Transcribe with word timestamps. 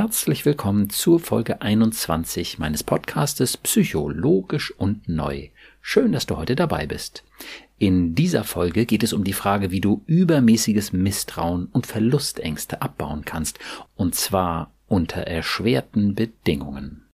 Herzlich 0.00 0.44
willkommen 0.44 0.90
zur 0.90 1.18
Folge 1.18 1.60
21 1.60 2.60
meines 2.60 2.84
Podcastes 2.84 3.56
Psychologisch 3.56 4.70
und 4.70 5.08
Neu. 5.08 5.48
Schön, 5.80 6.12
dass 6.12 6.24
du 6.24 6.36
heute 6.36 6.54
dabei 6.54 6.86
bist. 6.86 7.24
In 7.78 8.14
dieser 8.14 8.44
Folge 8.44 8.86
geht 8.86 9.02
es 9.02 9.12
um 9.12 9.24
die 9.24 9.32
Frage, 9.32 9.72
wie 9.72 9.80
du 9.80 10.04
übermäßiges 10.06 10.92
Misstrauen 10.92 11.66
und 11.72 11.88
Verlustängste 11.88 12.80
abbauen 12.80 13.24
kannst, 13.24 13.58
und 13.96 14.14
zwar 14.14 14.72
unter 14.86 15.22
erschwerten 15.22 16.14
Bedingungen. 16.14 17.08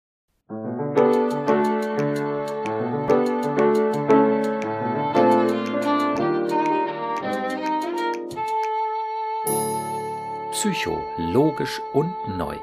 Psycho, 10.51 11.01
logisch 11.17 11.81
und 11.93 12.13
neu. 12.37 12.57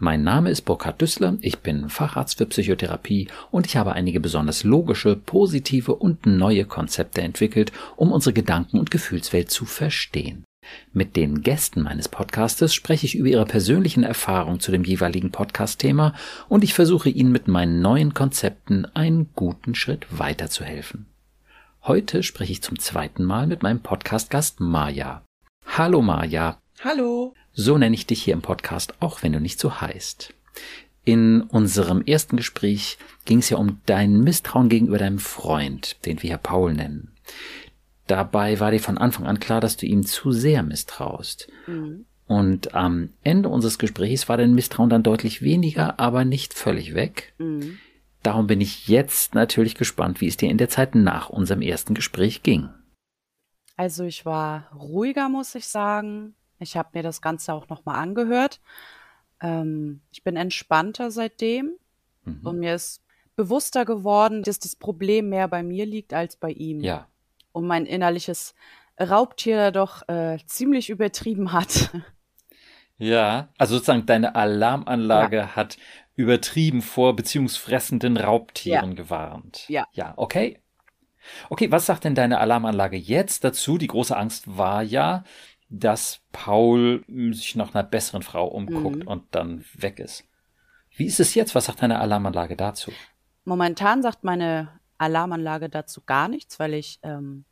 Mein 0.00 0.22
Name 0.22 0.50
ist 0.50 0.62
Burkhard 0.62 1.00
Düssler, 1.00 1.38
ich 1.40 1.58
bin 1.58 1.88
Facharzt 1.88 2.38
für 2.38 2.46
Psychotherapie 2.46 3.26
und 3.50 3.66
ich 3.66 3.76
habe 3.76 3.94
einige 3.94 4.20
besonders 4.20 4.62
logische, 4.62 5.16
positive 5.16 5.92
und 5.92 6.24
neue 6.24 6.66
Konzepte 6.66 7.20
entwickelt, 7.20 7.72
um 7.96 8.12
unsere 8.12 8.32
Gedanken- 8.32 8.78
und 8.78 8.92
Gefühlswelt 8.92 9.50
zu 9.50 9.64
verstehen. 9.64 10.44
Mit 10.92 11.16
den 11.16 11.42
Gästen 11.42 11.82
meines 11.82 12.08
Podcastes 12.08 12.74
spreche 12.74 13.06
ich 13.06 13.16
über 13.16 13.28
ihre 13.28 13.44
persönlichen 13.44 14.04
Erfahrungen 14.04 14.60
zu 14.60 14.70
dem 14.70 14.84
jeweiligen 14.84 15.32
Podcast-Thema 15.32 16.14
und 16.48 16.62
ich 16.62 16.74
versuche 16.74 17.08
ihnen 17.08 17.32
mit 17.32 17.48
meinen 17.48 17.80
neuen 17.80 18.14
Konzepten 18.14 18.84
einen 18.94 19.30
guten 19.34 19.74
Schritt 19.74 20.06
weiterzuhelfen. 20.10 21.06
Heute 21.82 22.22
spreche 22.22 22.52
ich 22.52 22.62
zum 22.62 22.78
zweiten 22.78 23.24
Mal 23.24 23.48
mit 23.48 23.64
meinem 23.64 23.80
Podcast-Gast 23.80 24.60
Maja. 24.60 25.24
Hallo 25.66 26.02
Maja. 26.02 26.58
Hallo. 26.84 27.34
So 27.52 27.76
nenne 27.76 27.94
ich 27.94 28.06
dich 28.06 28.22
hier 28.22 28.34
im 28.34 28.42
Podcast, 28.42 28.94
auch 29.00 29.22
wenn 29.24 29.32
du 29.32 29.40
nicht 29.40 29.58
so 29.58 29.80
heißt. 29.80 30.32
In 31.04 31.42
unserem 31.42 32.02
ersten 32.02 32.36
Gespräch 32.36 32.98
ging 33.24 33.38
es 33.38 33.50
ja 33.50 33.56
um 33.56 33.80
dein 33.86 34.20
Misstrauen 34.20 34.68
gegenüber 34.68 34.98
deinem 34.98 35.18
Freund, 35.18 36.04
den 36.06 36.22
wir 36.22 36.28
hier 36.28 36.38
Paul 36.38 36.74
nennen. 36.74 37.10
Dabei 38.06 38.60
war 38.60 38.70
dir 38.70 38.80
von 38.80 38.96
Anfang 38.96 39.26
an 39.26 39.40
klar, 39.40 39.60
dass 39.60 39.76
du 39.76 39.86
ihm 39.86 40.06
zu 40.06 40.30
sehr 40.30 40.62
misstraust. 40.62 41.48
Mhm. 41.66 42.06
Und 42.26 42.74
am 42.74 43.10
Ende 43.24 43.48
unseres 43.48 43.78
Gesprächs 43.78 44.28
war 44.28 44.36
dein 44.36 44.54
Misstrauen 44.54 44.90
dann 44.90 45.02
deutlich 45.02 45.42
weniger, 45.42 45.98
aber 45.98 46.24
nicht 46.24 46.54
völlig 46.54 46.94
weg. 46.94 47.34
Mhm. 47.38 47.78
Darum 48.22 48.46
bin 48.46 48.60
ich 48.60 48.86
jetzt 48.86 49.34
natürlich 49.34 49.74
gespannt, 49.74 50.20
wie 50.20 50.28
es 50.28 50.36
dir 50.36 50.48
in 50.50 50.58
der 50.58 50.68
Zeit 50.68 50.94
nach 50.94 51.28
unserem 51.28 51.62
ersten 51.62 51.94
Gespräch 51.94 52.42
ging. 52.42 52.68
Also 53.76 54.04
ich 54.04 54.24
war 54.24 54.70
ruhiger, 54.74 55.28
muss 55.28 55.54
ich 55.54 55.66
sagen. 55.66 56.34
Ich 56.58 56.76
habe 56.76 56.90
mir 56.92 57.02
das 57.02 57.22
Ganze 57.22 57.52
auch 57.52 57.68
nochmal 57.68 57.96
angehört. 57.96 58.60
Ähm, 59.40 60.00
ich 60.10 60.22
bin 60.22 60.36
entspannter 60.36 61.10
seitdem 61.10 61.72
mhm. 62.24 62.40
und 62.46 62.58
mir 62.58 62.74
ist 62.74 63.02
bewusster 63.36 63.84
geworden, 63.84 64.42
dass 64.42 64.58
das 64.58 64.74
Problem 64.74 65.28
mehr 65.28 65.48
bei 65.48 65.62
mir 65.62 65.86
liegt 65.86 66.12
als 66.12 66.36
bei 66.36 66.50
ihm. 66.50 66.80
Ja. 66.80 67.06
Und 67.52 67.66
mein 67.66 67.86
innerliches 67.86 68.54
Raubtier 69.00 69.70
doch 69.70 70.08
äh, 70.08 70.38
ziemlich 70.46 70.90
übertrieben 70.90 71.52
hat. 71.52 71.90
Ja, 73.00 73.48
also 73.58 73.76
sozusagen 73.76 74.06
deine 74.06 74.34
Alarmanlage 74.34 75.36
ja. 75.36 75.54
hat 75.56 75.78
übertrieben 76.16 76.82
vor 76.82 77.14
beziehungsfressenden 77.14 78.16
Raubtieren 78.16 78.90
ja. 78.90 78.96
gewarnt. 78.96 79.68
Ja. 79.68 79.86
Ja, 79.92 80.14
okay. 80.16 80.58
Okay, 81.48 81.70
was 81.70 81.86
sagt 81.86 82.04
denn 82.04 82.16
deine 82.16 82.40
Alarmanlage 82.40 82.96
jetzt 82.96 83.44
dazu? 83.44 83.78
Die 83.78 83.86
große 83.86 84.16
Angst 84.16 84.56
war 84.58 84.82
ja, 84.82 85.22
dass 85.68 86.20
Paul 86.32 87.04
sich 87.32 87.54
nach 87.56 87.74
einer 87.74 87.84
besseren 87.84 88.22
Frau 88.22 88.46
umguckt 88.46 89.04
mhm. 89.04 89.08
und 89.08 89.24
dann 89.32 89.64
weg 89.74 89.98
ist. 89.98 90.24
Wie 90.96 91.06
ist 91.06 91.20
es 91.20 91.34
jetzt? 91.34 91.54
Was 91.54 91.66
sagt 91.66 91.82
deine 91.82 92.00
Alarmanlage 92.00 92.56
dazu? 92.56 92.90
Momentan 93.44 94.02
sagt 94.02 94.24
meine 94.24 94.80
Alarmanlage 94.96 95.68
dazu 95.68 96.02
gar 96.04 96.28
nichts, 96.28 96.58
weil 96.58 96.74
ich 96.74 96.98
ähm, 97.02 97.44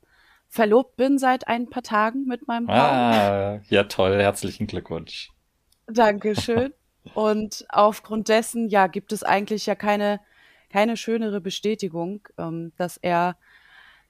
verlobt 0.49 0.97
bin 0.97 1.19
seit 1.19 1.47
ein 1.47 1.69
paar 1.69 1.83
Tagen 1.83 2.25
mit 2.27 2.49
meinem 2.49 2.67
Paul. 2.67 2.77
Ah, 2.77 3.61
ja 3.69 3.85
toll, 3.85 4.19
herzlichen 4.21 4.67
Glückwunsch. 4.67 5.31
Dankeschön. 5.87 6.73
und 7.15 7.65
aufgrund 7.69 8.29
dessen, 8.29 8.69
ja, 8.69 8.87
gibt 8.87 9.13
es 9.13 9.23
eigentlich 9.23 9.67
ja 9.67 9.75
keine, 9.75 10.21
keine 10.71 10.97
schönere 10.97 11.41
Bestätigung, 11.41 12.27
ähm, 12.39 12.73
dass 12.77 12.97
er 12.97 13.37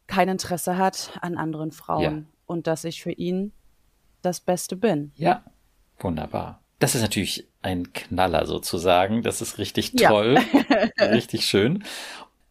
kein 0.06 0.28
Interesse 0.28 0.78
hat 0.78 1.18
an 1.20 1.36
anderen 1.36 1.72
Frauen 1.72 2.02
ja. 2.02 2.22
und 2.46 2.66
dass 2.68 2.84
ich 2.84 3.02
für 3.02 3.12
ihn 3.12 3.52
das 4.26 4.40
Beste 4.40 4.76
bin. 4.76 5.12
Ja, 5.16 5.42
wunderbar. 5.98 6.60
Das 6.78 6.94
ist 6.94 7.02
natürlich 7.02 7.48
ein 7.62 7.92
Knaller 7.92 8.46
sozusagen. 8.46 9.22
Das 9.22 9.40
ist 9.40 9.58
richtig 9.58 9.92
toll. 9.92 10.38
Ja. 10.98 11.06
richtig 11.06 11.46
schön. 11.46 11.84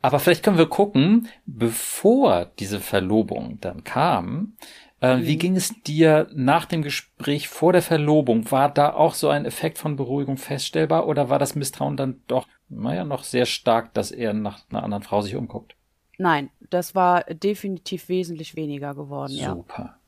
Aber 0.01 0.19
vielleicht 0.19 0.43
können 0.43 0.57
wir 0.57 0.67
gucken, 0.67 1.27
bevor 1.45 2.45
diese 2.59 2.79
Verlobung 2.79 3.59
dann 3.61 3.83
kam, 3.83 4.55
äh, 5.01 5.17
mhm. 5.17 5.25
wie 5.25 5.37
ging 5.37 5.55
es 5.55 5.81
dir 5.83 6.27
nach 6.33 6.65
dem 6.65 6.81
Gespräch 6.81 7.47
vor 7.47 7.73
der 7.73 7.81
Verlobung? 7.81 8.49
War 8.51 8.71
da 8.71 8.93
auch 8.93 9.13
so 9.13 9.29
ein 9.29 9.45
Effekt 9.45 9.77
von 9.77 9.95
Beruhigung 9.95 10.37
feststellbar 10.37 11.07
oder 11.07 11.29
war 11.29 11.39
das 11.39 11.55
Misstrauen 11.55 11.97
dann 11.97 12.21
doch, 12.27 12.47
naja, 12.69 13.03
noch 13.03 13.23
sehr 13.23 13.45
stark, 13.45 13.93
dass 13.93 14.11
er 14.11 14.33
nach 14.33 14.61
einer 14.69 14.83
anderen 14.83 15.03
Frau 15.03 15.21
sich 15.21 15.35
umguckt? 15.35 15.75
Nein, 16.17 16.49
das 16.69 16.95
war 16.95 17.23
definitiv 17.25 18.07
wesentlich 18.07 18.55
weniger 18.55 18.95
geworden, 18.95 19.33
Super. 19.33 19.83
ja. 19.83 19.99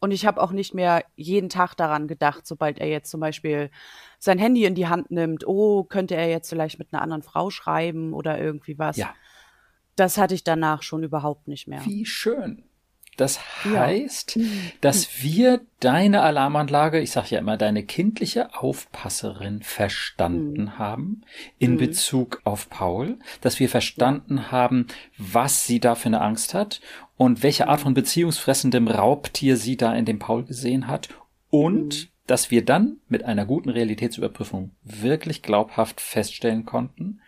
Und 0.00 0.12
ich 0.12 0.24
habe 0.24 0.42
auch 0.42 0.52
nicht 0.52 0.74
mehr 0.74 1.04
jeden 1.14 1.50
Tag 1.50 1.74
daran 1.74 2.08
gedacht, 2.08 2.46
sobald 2.46 2.78
er 2.78 2.88
jetzt 2.88 3.10
zum 3.10 3.20
Beispiel 3.20 3.70
sein 4.18 4.38
Handy 4.38 4.64
in 4.64 4.74
die 4.74 4.88
Hand 4.88 5.10
nimmt, 5.10 5.46
oh, 5.46 5.84
könnte 5.84 6.16
er 6.16 6.28
jetzt 6.28 6.48
vielleicht 6.48 6.78
mit 6.78 6.92
einer 6.92 7.02
anderen 7.02 7.22
Frau 7.22 7.50
schreiben 7.50 8.14
oder 8.14 8.38
irgendwie 8.38 8.78
was. 8.78 8.96
Ja. 8.96 9.14
Das 9.96 10.16
hatte 10.16 10.34
ich 10.34 10.42
danach 10.42 10.82
schon 10.82 11.02
überhaupt 11.02 11.48
nicht 11.48 11.68
mehr. 11.68 11.84
Wie 11.84 12.06
schön. 12.06 12.64
Das 13.20 13.66
heißt, 13.66 14.36
ja. 14.36 14.44
dass 14.80 15.22
wir 15.22 15.60
deine 15.80 16.22
Alarmanlage, 16.22 17.00
ich 17.00 17.10
sage 17.10 17.28
ja 17.30 17.38
immer, 17.38 17.58
deine 17.58 17.84
kindliche 17.84 18.54
Aufpasserin 18.54 19.62
verstanden 19.62 20.62
mhm. 20.62 20.78
haben 20.78 21.22
in 21.58 21.72
mhm. 21.72 21.76
Bezug 21.76 22.40
auf 22.44 22.70
Paul, 22.70 23.18
dass 23.42 23.60
wir 23.60 23.68
verstanden 23.68 24.50
haben, 24.50 24.86
was 25.18 25.66
sie 25.66 25.80
da 25.80 25.96
für 25.96 26.06
eine 26.06 26.22
Angst 26.22 26.54
hat 26.54 26.80
und 27.20 27.42
welche 27.42 27.68
Art 27.68 27.82
von 27.82 27.92
beziehungsfressendem 27.92 28.88
Raubtier 28.88 29.58
sie 29.58 29.76
da 29.76 29.94
in 29.94 30.06
dem 30.06 30.18
Paul 30.18 30.42
gesehen 30.42 30.86
hat 30.86 31.10
und 31.50 32.04
mhm. 32.04 32.08
dass 32.26 32.50
wir 32.50 32.64
dann 32.64 32.96
mit 33.08 33.24
einer 33.24 33.44
guten 33.44 33.68
Realitätsüberprüfung 33.68 34.70
wirklich 34.82 35.42
glaubhaft 35.42 36.00
feststellen 36.00 36.64
konnten, 36.64 37.20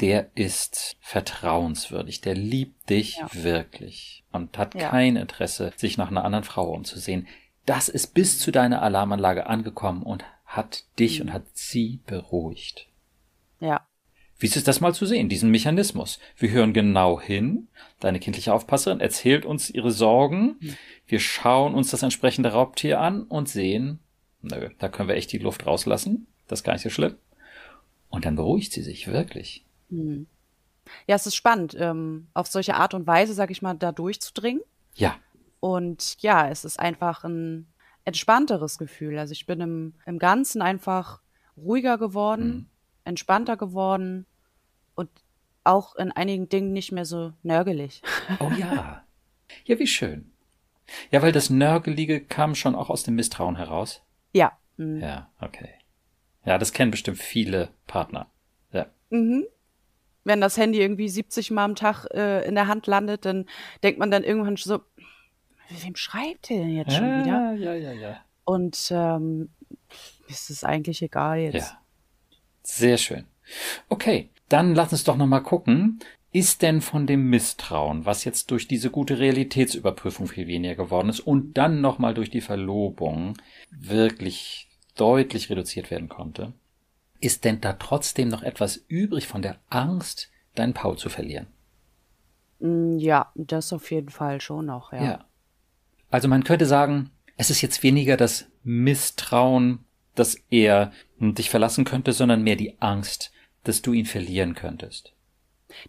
der 0.00 0.32
ist 0.34 0.96
vertrauenswürdig, 0.98 2.20
der 2.20 2.34
liebt 2.34 2.90
dich 2.90 3.18
ja. 3.18 3.28
wirklich 3.32 4.24
und 4.32 4.58
hat 4.58 4.74
ja. 4.74 4.88
kein 4.88 5.14
Interesse, 5.14 5.72
sich 5.76 5.98
nach 5.98 6.10
einer 6.10 6.24
anderen 6.24 6.44
Frau 6.44 6.68
umzusehen. 6.72 7.28
Das 7.64 7.88
ist 7.88 8.12
bis 8.12 8.40
zu 8.40 8.50
deiner 8.50 8.82
Alarmanlage 8.82 9.46
angekommen 9.46 10.02
und 10.02 10.24
hat 10.46 10.82
dich 10.98 11.20
mhm. 11.20 11.26
und 11.26 11.32
hat 11.32 11.44
sie 11.52 12.00
beruhigt. 12.06 12.88
Ja. 13.60 13.86
Wie 14.38 14.46
ist 14.46 14.56
es 14.56 14.64
das 14.64 14.80
mal 14.80 14.94
zu 14.94 15.06
sehen, 15.06 15.28
diesen 15.28 15.50
Mechanismus? 15.50 16.18
Wir 16.36 16.50
hören 16.50 16.72
genau 16.72 17.20
hin, 17.20 17.68
deine 18.00 18.20
kindliche 18.20 18.52
Aufpasserin 18.52 19.00
erzählt 19.00 19.46
uns 19.46 19.70
ihre 19.70 19.90
Sorgen, 19.90 20.58
wir 21.06 21.20
schauen 21.20 21.74
uns 21.74 21.90
das 21.90 22.02
entsprechende 22.02 22.52
Raubtier 22.52 23.00
an 23.00 23.22
und 23.22 23.48
sehen, 23.48 24.00
nö, 24.42 24.68
da 24.78 24.88
können 24.88 25.08
wir 25.08 25.16
echt 25.16 25.32
die 25.32 25.38
Luft 25.38 25.64
rauslassen, 25.66 26.26
das 26.48 26.60
ist 26.60 26.64
gar 26.64 26.74
nicht 26.74 26.82
so 26.82 26.90
schlimm. 26.90 27.14
Und 28.08 28.24
dann 28.24 28.36
beruhigt 28.36 28.72
sie 28.72 28.82
sich 28.82 29.08
wirklich. 29.08 29.64
Mhm. 29.88 30.26
Ja, 31.06 31.16
es 31.16 31.26
ist 31.26 31.34
spannend, 31.34 31.76
ähm, 31.78 32.28
auf 32.34 32.46
solche 32.46 32.76
Art 32.76 32.94
und 32.94 33.06
Weise, 33.06 33.34
sag 33.34 33.50
ich 33.50 33.62
mal, 33.62 33.74
da 33.74 33.90
durchzudringen. 33.90 34.62
Ja. 34.94 35.16
Und 35.60 36.16
ja, 36.20 36.48
es 36.48 36.64
ist 36.64 36.78
einfach 36.78 37.24
ein 37.24 37.66
entspannteres 38.04 38.78
Gefühl. 38.78 39.18
Also 39.18 39.32
ich 39.32 39.46
bin 39.46 39.60
im, 39.60 39.94
im 40.04 40.18
Ganzen 40.18 40.62
einfach 40.62 41.20
ruhiger 41.56 41.98
geworden, 41.98 42.46
mhm. 42.46 42.66
Entspannter 43.06 43.56
geworden 43.56 44.26
und 44.94 45.08
auch 45.64 45.96
in 45.96 46.12
einigen 46.12 46.48
Dingen 46.48 46.72
nicht 46.72 46.92
mehr 46.92 47.04
so 47.04 47.32
nörgelig. 47.42 48.02
Oh 48.40 48.50
ja. 48.58 49.02
Ja, 49.64 49.78
wie 49.78 49.86
schön. 49.86 50.32
Ja, 51.12 51.22
weil 51.22 51.30
das 51.30 51.50
Nörgelige 51.50 52.20
kam 52.20 52.56
schon 52.56 52.74
auch 52.74 52.90
aus 52.90 53.04
dem 53.04 53.14
Misstrauen 53.14 53.54
heraus. 53.54 54.02
Ja. 54.32 54.58
Mhm. 54.76 55.00
Ja, 55.00 55.30
okay. 55.40 55.68
Ja, 56.44 56.58
das 56.58 56.72
kennen 56.72 56.90
bestimmt 56.90 57.18
viele 57.18 57.70
Partner. 57.86 58.26
Ja. 58.72 58.86
Mhm 59.10 59.46
wenn 60.26 60.40
das 60.40 60.56
Handy 60.56 60.80
irgendwie 60.80 61.08
70 61.08 61.52
Mal 61.52 61.64
am 61.64 61.76
Tag 61.76 62.06
äh, 62.12 62.44
in 62.46 62.56
der 62.56 62.66
Hand 62.66 62.88
landet, 62.88 63.24
dann 63.24 63.46
denkt 63.84 64.00
man 64.00 64.10
dann 64.10 64.24
irgendwann 64.24 64.56
so, 64.56 64.80
wem 65.68 65.94
schreibt 65.94 66.50
der 66.50 66.58
denn 66.58 66.76
jetzt 66.76 66.92
schon 66.92 67.06
ja, 67.06 67.24
wieder? 67.24 67.52
Ja, 67.52 67.74
ja, 67.74 67.92
ja. 67.92 68.16
Und 68.44 68.88
ähm, 68.90 69.50
ist 70.28 70.50
es 70.50 70.64
eigentlich 70.64 71.00
egal 71.00 71.38
jetzt. 71.38 71.70
Ja. 71.70 71.80
Sehr 72.66 72.98
schön. 72.98 73.24
Okay, 73.88 74.28
dann 74.48 74.74
lass 74.74 74.90
uns 74.90 75.04
doch 75.04 75.16
nochmal 75.16 75.44
gucken. 75.44 76.00
Ist 76.32 76.62
denn 76.62 76.80
von 76.82 77.06
dem 77.06 77.30
Misstrauen, 77.30 78.04
was 78.04 78.24
jetzt 78.24 78.50
durch 78.50 78.66
diese 78.66 78.90
gute 78.90 79.20
Realitätsüberprüfung 79.20 80.26
viel 80.26 80.48
weniger 80.48 80.74
geworden 80.74 81.08
ist 81.08 81.20
und 81.20 81.56
dann 81.56 81.80
nochmal 81.80 82.12
durch 82.12 82.28
die 82.28 82.40
Verlobung 82.40 83.38
wirklich 83.70 84.68
deutlich 84.96 85.48
reduziert 85.48 85.90
werden 85.92 86.08
konnte, 86.08 86.52
ist 87.20 87.44
denn 87.44 87.60
da 87.60 87.74
trotzdem 87.74 88.28
noch 88.28 88.42
etwas 88.42 88.84
übrig 88.88 89.28
von 89.28 89.42
der 89.42 89.60
Angst, 89.70 90.30
deinen 90.56 90.74
Paul 90.74 90.98
zu 90.98 91.08
verlieren? 91.08 91.46
Mm, 92.58 92.98
ja, 92.98 93.30
das 93.36 93.72
auf 93.72 93.90
jeden 93.92 94.10
Fall 94.10 94.40
schon 94.40 94.66
noch, 94.66 94.92
ja. 94.92 95.02
ja. 95.04 95.24
Also 96.10 96.26
man 96.26 96.44
könnte 96.44 96.66
sagen, 96.66 97.10
es 97.36 97.48
ist 97.48 97.62
jetzt 97.62 97.82
weniger 97.84 98.16
das 98.16 98.46
Misstrauen, 98.64 99.85
dass 100.18 100.36
er 100.50 100.92
dich 101.18 101.50
verlassen 101.50 101.84
könnte, 101.84 102.12
sondern 102.12 102.42
mehr 102.42 102.56
die 102.56 102.80
Angst, 102.80 103.32
dass 103.64 103.82
du 103.82 103.92
ihn 103.92 104.06
verlieren 104.06 104.54
könntest. 104.54 105.12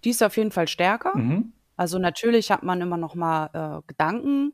Die 0.03 0.09
ist 0.09 0.24
auf 0.24 0.38
jeden 0.38 0.51
Fall 0.51 0.68
stärker. 0.68 1.18
Mhm. 1.18 1.53
Also 1.75 2.00
natürlich 2.00 2.51
hat 2.51 2.63
man 2.63 2.81
immer 2.81 2.97
noch 2.97 3.15
mal 3.15 3.50
äh, 3.53 3.81
Gedanken, 3.88 4.53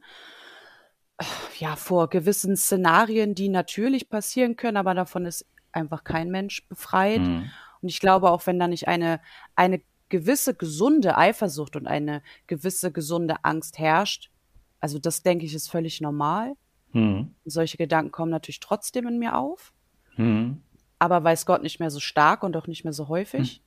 ja, 1.60 1.76
vor 1.76 2.10
gewissen 2.10 2.58
Szenarien, 2.58 3.36
die 3.36 3.50
natürlich 3.50 4.10
passieren 4.10 4.58
können, 4.58 4.78
aber 4.78 4.94
davon 4.94 5.26
ist 5.26 5.46
einfach 5.72 6.04
kein 6.04 6.30
Mensch 6.30 6.68
befreit. 6.68 7.22
Mhm. 7.22 7.50
Und 7.82 7.90
ich 7.90 8.00
glaube, 8.00 8.30
auch 8.30 8.46
wenn 8.46 8.60
da 8.60 8.68
nicht 8.68 8.88
eine, 8.88 9.22
eine 9.56 9.82
gewisse 10.10 10.54
gesunde 10.54 11.18
Eifersucht 11.18 11.76
und 11.76 11.88
eine 11.88 12.22
gewisse 12.48 12.92
gesunde 12.92 13.44
Angst 13.44 13.80
herrscht, 13.80 14.32
also 14.80 15.00
das 15.00 15.24
denke 15.24 15.46
ich 15.46 15.56
ist 15.56 15.72
völlig 15.72 16.02
normal. 16.02 16.56
Mhm. 16.94 17.34
Solche 17.46 17.78
Gedanken 17.78 18.12
kommen 18.12 18.32
natürlich 18.32 18.60
trotzdem 18.60 19.08
in 19.08 19.20
mir 19.20 19.38
auf. 19.38 19.74
Mhm. 20.16 20.62
Aber 21.00 21.24
weiß 21.24 21.46
Gott 21.46 21.64
nicht 21.64 21.80
mehr 21.80 21.92
so 21.92 22.00
stark 22.00 22.44
und 22.44 22.56
auch 22.56 22.68
nicht 22.68 22.84
mehr 22.84 22.94
so 22.94 23.10
häufig. 23.10 23.62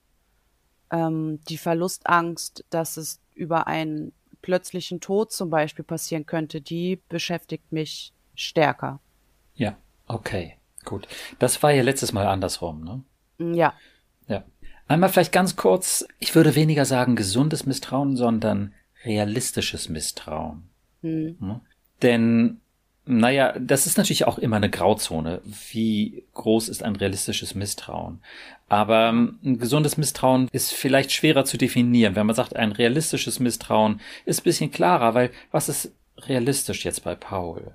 Mhm. 0.90 0.99
Ähm, 0.99 1.40
die 1.49 1.58
Verlustangst, 1.58 2.64
dass 2.70 2.96
es 2.96 3.20
über 3.34 3.67
einen 3.67 4.12
plötzlichen 4.43 5.00
Tod 5.00 5.32
zum 5.32 5.50
Beispiel 5.50 5.84
passieren 5.84 6.25
könnte, 6.25 6.61
die 6.61 7.00
beschäftigt 7.08 7.73
mich 7.73 8.12
stärker. 8.34 9.00
Ja, 9.55 9.76
okay, 10.06 10.55
gut. 10.84 11.08
Das 11.38 11.62
war 11.62 11.73
ja 11.73 11.82
letztes 11.82 12.12
Mal 12.12 12.26
andersrum, 12.26 12.84
ne? 12.84 13.02
Mm, 13.38 13.55
ja. 13.55 13.75
Ja. 14.28 14.44
Einmal 14.87 15.08
vielleicht 15.08 15.32
ganz 15.32 15.56
kurz, 15.56 16.06
ich 16.20 16.34
würde 16.34 16.55
weniger 16.55 16.84
sagen 16.84 17.17
gesundes 17.17 17.67
Misstrauen, 17.67 18.17
sondern 18.17 18.73
realistisches 19.05 19.88
Misstrauen. 19.88 20.69
Hm. 21.02 21.61
Denn 22.02 22.61
naja, 23.06 23.55
das 23.58 23.87
ist 23.87 23.99
natürlich 23.99 24.26
auch 24.26 24.38
immer 24.38 24.56
eine 24.56 24.69
Grauzone. 24.69 25.41
Wie 25.70 26.25
groß 26.35 26.69
ist 26.69 26.82
ein 26.82 26.97
realistisches 26.97 27.55
Misstrauen? 27.55 28.20
Aber 28.69 29.08
ähm, 29.08 29.38
ein 29.44 29.58
gesundes 29.58 29.97
Misstrauen 29.97 30.49
ist 30.50 30.75
vielleicht 30.75 31.12
schwerer 31.12 31.44
zu 31.44 31.56
definieren. 31.56 32.17
Wenn 32.17 32.26
man 32.26 32.35
sagt, 32.35 32.56
ein 32.56 32.73
realistisches 32.73 33.38
Misstrauen 33.38 34.00
ist 34.25 34.41
ein 34.41 34.44
bisschen 34.44 34.73
klarer, 34.73 35.14
weil 35.14 35.31
was 35.53 35.69
ist 35.69 35.93
realistisch 36.19 36.85
jetzt 36.85 37.05
bei 37.05 37.14
Paul? 37.14 37.73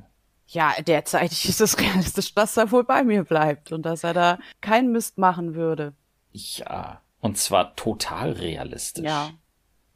Ja, 0.47 0.73
derzeitig 0.85 1.45
ist 1.49 1.61
es 1.61 1.79
realistisch, 1.79 2.33
dass 2.35 2.57
er 2.57 2.71
wohl 2.71 2.83
bei 2.83 3.03
mir 3.03 3.23
bleibt 3.23 3.71
und 3.71 3.83
dass 3.83 4.03
er 4.03 4.13
da 4.13 4.39
keinen 4.59 4.91
Mist 4.91 5.17
machen 5.17 5.55
würde. 5.55 5.93
Ja, 6.33 7.01
und 7.21 7.37
zwar 7.37 7.75
total 7.77 8.33
realistisch. 8.33 9.05
Ja. 9.05 9.31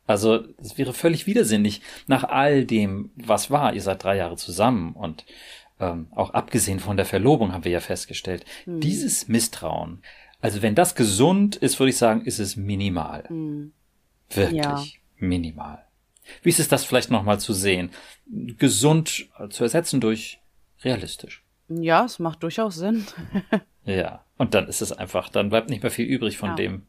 Also 0.07 0.44
es 0.60 0.78
wäre 0.78 0.94
völlig 0.94 1.25
widersinnig 1.25 1.81
nach 2.07 2.24
all 2.24 2.66
dem, 2.66 3.12
was 3.16 3.50
war. 3.50 3.74
Ihr 3.74 3.81
seid 3.81 4.04
drei 4.04 4.18
Jahre 4.18 4.36
zusammen 4.36 4.94
und 4.94 5.25
ähm, 5.80 6.07
auch 6.12 6.34
abgesehen 6.34 6.80
von 6.80 6.98
der 6.98 7.06
Verlobung 7.06 7.54
haben 7.54 7.66
wir 7.66 7.72
ja 7.72 7.80
festgestellt, 7.80 8.46
hm. 8.66 8.80
dieses 8.80 9.28
Misstrauen, 9.28 10.02
also 10.42 10.62
wenn 10.62 10.75
das 10.75 10.96
gesund 10.96 11.56
ist, 11.56 11.80
würde 11.80 11.90
ich 11.90 11.98
sagen, 11.98 12.22
ist 12.22 12.40
es 12.40 12.56
minimal. 12.56 13.24
Hm. 13.28 13.74
Wirklich 14.30 14.63
ja. 14.63 14.84
minimal. 15.18 15.86
Wie 16.42 16.50
ist 16.50 16.60
es 16.60 16.68
das 16.68 16.86
vielleicht 16.86 17.12
nochmal 17.12 17.40
zu 17.40 17.54
sehen? 17.54 17.92
Gesund 18.28 19.28
zu 19.50 19.63
ersetzen 19.63 20.02
durch 20.02 20.40
realistisch. 20.84 21.44
Ja, 21.68 22.06
es 22.06 22.19
macht 22.19 22.44
durchaus 22.44 22.75
Sinn. 22.75 23.06
ja, 23.86 24.24
und 24.38 24.54
dann 24.54 24.68
ist 24.68 24.81
es 24.81 24.92
einfach, 24.92 25.30
dann 25.30 25.50
bleibt 25.50 25.69
nicht 25.69 25.81
mehr 25.81 25.92
viel 25.92 26.06
übrig 26.06 26.38
von 26.38 26.50
ja. 26.50 26.56
dem, 26.56 26.88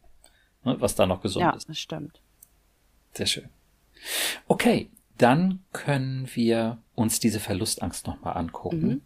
ne, 0.64 0.76
was 0.78 0.94
da 0.94 1.06
noch 1.06 1.22
gesund 1.22 1.42
ja, 1.42 1.50
ist. 1.50 1.64
Ja, 1.64 1.68
das 1.68 1.78
stimmt. 1.78 2.20
Sehr 3.16 3.26
schön. 3.26 3.48
Okay, 4.46 4.90
dann 5.16 5.64
können 5.72 6.28
wir 6.34 6.78
uns 6.94 7.18
diese 7.18 7.40
Verlustangst 7.40 8.06
nochmal 8.06 8.36
angucken. 8.36 8.88
Mhm. 8.88 9.02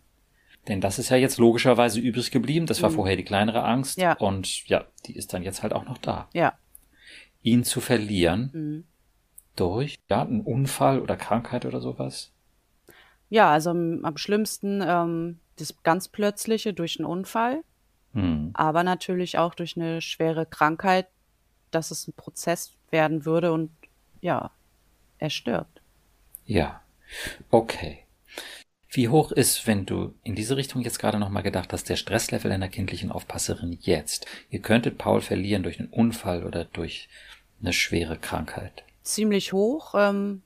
Denn 0.69 0.81
das 0.81 0.99
ist 0.99 1.11
ja 1.11 1.17
jetzt 1.17 1.39
logischerweise 1.39 2.01
übrig 2.01 2.31
geblieben. 2.31 2.67
Das 2.67 2.83
war 2.83 2.91
mhm. 2.91 2.95
vorher 2.95 3.17
die 3.17 3.25
kleinere 3.25 3.65
Angst. 3.65 3.99
Ja. 3.99 4.15
Und 4.15 4.69
ja, 4.69 4.85
die 5.07 5.17
ist 5.17 5.33
dann 5.33 5.43
jetzt 5.43 5.63
halt 5.63 5.73
auch 5.73 5.85
noch 5.85 5.99
da. 5.99 6.29
Ja. 6.33 6.55
Ihn 7.43 7.65
zu 7.65 7.81
verlieren 7.81 8.51
mhm. 8.53 8.85
durch 9.57 9.99
ja, 10.09 10.23
einen 10.23 10.43
Unfall 10.43 11.01
oder 11.01 11.17
Krankheit 11.17 11.65
oder 11.65 11.81
sowas. 11.81 12.33
Ja, 13.29 13.51
also 13.51 13.71
am, 13.71 14.05
am 14.05 14.17
schlimmsten 14.17 14.83
ähm, 14.85 15.39
das 15.57 15.83
ganz 15.83 16.09
plötzliche 16.09 16.75
durch 16.75 16.99
einen 16.99 17.07
Unfall. 17.07 17.63
Mhm. 18.13 18.51
Aber 18.55 18.83
natürlich 18.83 19.39
auch 19.39 19.55
durch 19.55 19.77
eine 19.77 20.03
schwere 20.03 20.47
Krankheit, 20.47 21.07
dass 21.71 21.93
es 21.93 22.09
ein 22.09 22.13
Prozess 22.13 22.77
werden 22.91 23.25
würde 23.25 23.53
und 23.53 23.71
ja, 24.21 24.51
er 25.19 25.31
stirbt. 25.31 25.81
Ja, 26.47 26.83
okay. 27.51 28.05
Wie 28.93 29.09
hoch 29.09 29.31
ist, 29.31 29.69
wenn 29.69 29.87
du 29.87 30.15
in 30.25 30.35
diese 30.35 30.57
Richtung 30.57 30.83
jetzt 30.83 30.99
gerade 30.99 31.19
nochmal 31.19 31.45
gedacht 31.45 31.73
hast, 31.73 31.89
der 31.89 31.97
Stresslevel 31.97 32.51
einer 32.51 32.69
kindlichen 32.69 33.13
Aufpasserin 33.13 33.79
jetzt? 33.81 34.27
Ihr 34.51 34.61
könntet 34.61 34.99
Paul 34.99 35.21
verlieren 35.21 35.63
durch 35.63 35.79
einen 35.79 35.91
Unfall 35.91 36.45
oder 36.45 36.65
durch 36.65 37.09
eine 37.61 37.73
schwere 37.73 38.19
Krankheit. 38.19 38.83
Ziemlich 39.05 39.53
hoch, 39.53 39.95
ähm, 39.97 40.43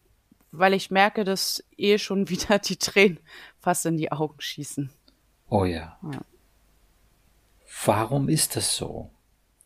weil 0.53 0.75
ich 0.75 0.91
merke, 0.91 1.25
dass 1.25 1.65
eh 1.79 1.97
schon 1.97 2.29
wieder 2.29 2.59
die 2.59 2.77
Tränen 2.77 3.19
fast 3.61 3.87
in 3.87 3.97
die 3.97 4.13
Augen 4.13 4.39
schießen. 4.39 4.91
Oh 5.49 5.65
ja. 5.65 5.99
ja. 6.03 6.21
Warum 7.87 8.29
ist 8.29 8.57
das 8.57 8.77
so? 8.77 9.11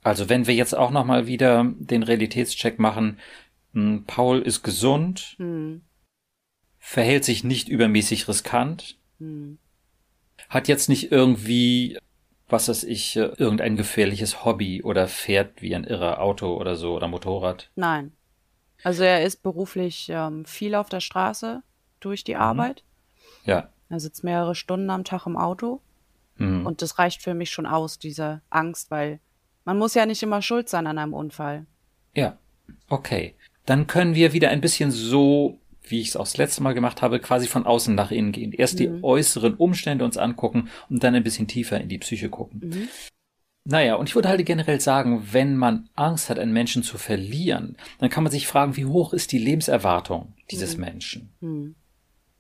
Also 0.02 0.28
wenn 0.28 0.46
wir 0.46 0.54
jetzt 0.54 0.76
auch 0.76 0.90
nochmal 0.90 1.26
wieder 1.26 1.64
den 1.78 2.04
Realitätscheck 2.04 2.78
machen, 2.78 3.18
Paul 4.06 4.40
ist 4.40 4.62
gesund, 4.62 5.34
hm. 5.38 5.82
verhält 6.78 7.24
sich 7.24 7.44
nicht 7.44 7.68
übermäßig 7.68 8.28
riskant, 8.28 8.98
hm. 9.18 9.58
hat 10.48 10.68
jetzt 10.68 10.88
nicht 10.88 11.12
irgendwie, 11.12 11.98
was 12.48 12.68
weiß 12.68 12.84
ich, 12.84 13.16
äh, 13.16 13.30
irgendein 13.36 13.76
gefährliches 13.76 14.44
Hobby 14.44 14.82
oder 14.82 15.06
fährt 15.06 15.60
wie 15.62 15.74
ein 15.74 15.84
irrer 15.84 16.20
Auto 16.20 16.56
oder 16.56 16.76
so 16.76 16.94
oder 16.94 17.08
Motorrad. 17.08 17.70
Nein. 17.76 18.12
Also 18.84 19.02
er 19.02 19.24
ist 19.24 19.42
beruflich 19.42 20.08
ähm, 20.08 20.44
viel 20.44 20.74
auf 20.74 20.88
der 20.88 21.00
Straße 21.00 21.62
durch 22.00 22.24
die 22.24 22.34
mhm. 22.34 22.40
Arbeit. 22.40 22.84
Ja. 23.44 23.70
Er 23.88 24.00
sitzt 24.00 24.24
mehrere 24.24 24.54
Stunden 24.54 24.90
am 24.90 25.04
Tag 25.04 25.26
im 25.26 25.36
Auto. 25.36 25.80
Mhm. 26.36 26.64
Und 26.64 26.82
das 26.82 26.98
reicht 26.98 27.22
für 27.22 27.34
mich 27.34 27.50
schon 27.50 27.66
aus, 27.66 27.98
diese 27.98 28.40
Angst, 28.50 28.90
weil 28.90 29.18
man 29.64 29.78
muss 29.78 29.94
ja 29.94 30.06
nicht 30.06 30.22
immer 30.22 30.42
schuld 30.42 30.68
sein 30.68 30.86
an 30.86 30.98
einem 30.98 31.12
Unfall. 31.12 31.66
Ja. 32.14 32.38
Okay 32.88 33.34
dann 33.68 33.86
können 33.86 34.14
wir 34.14 34.32
wieder 34.32 34.48
ein 34.48 34.62
bisschen 34.62 34.90
so, 34.90 35.58
wie 35.82 36.00
ich 36.00 36.08
es 36.08 36.16
auch 36.16 36.24
das 36.24 36.38
letzte 36.38 36.62
Mal 36.62 36.72
gemacht 36.72 37.02
habe, 37.02 37.20
quasi 37.20 37.46
von 37.46 37.66
außen 37.66 37.94
nach 37.94 38.10
innen 38.10 38.32
gehen. 38.32 38.52
Erst 38.52 38.74
mhm. 38.74 38.78
die 38.78 39.02
äußeren 39.02 39.54
Umstände 39.54 40.06
uns 40.06 40.16
angucken 40.16 40.68
und 40.88 41.04
dann 41.04 41.14
ein 41.14 41.22
bisschen 41.22 41.48
tiefer 41.48 41.78
in 41.78 41.88
die 41.88 41.98
Psyche 41.98 42.30
gucken. 42.30 42.60
Mhm. 42.64 42.88
Naja, 43.64 43.96
und 43.96 44.08
ich 44.08 44.14
würde 44.14 44.30
halt 44.30 44.44
generell 44.46 44.80
sagen, 44.80 45.28
wenn 45.32 45.54
man 45.54 45.90
Angst 45.94 46.30
hat, 46.30 46.38
einen 46.38 46.54
Menschen 46.54 46.82
zu 46.82 46.96
verlieren, 46.96 47.76
dann 47.98 48.08
kann 48.08 48.24
man 48.24 48.32
sich 48.32 48.46
fragen, 48.46 48.78
wie 48.78 48.86
hoch 48.86 49.12
ist 49.12 49.32
die 49.32 49.38
Lebenserwartung 49.38 50.32
dieses 50.50 50.76
mhm. 50.76 50.80
Menschen? 50.80 51.34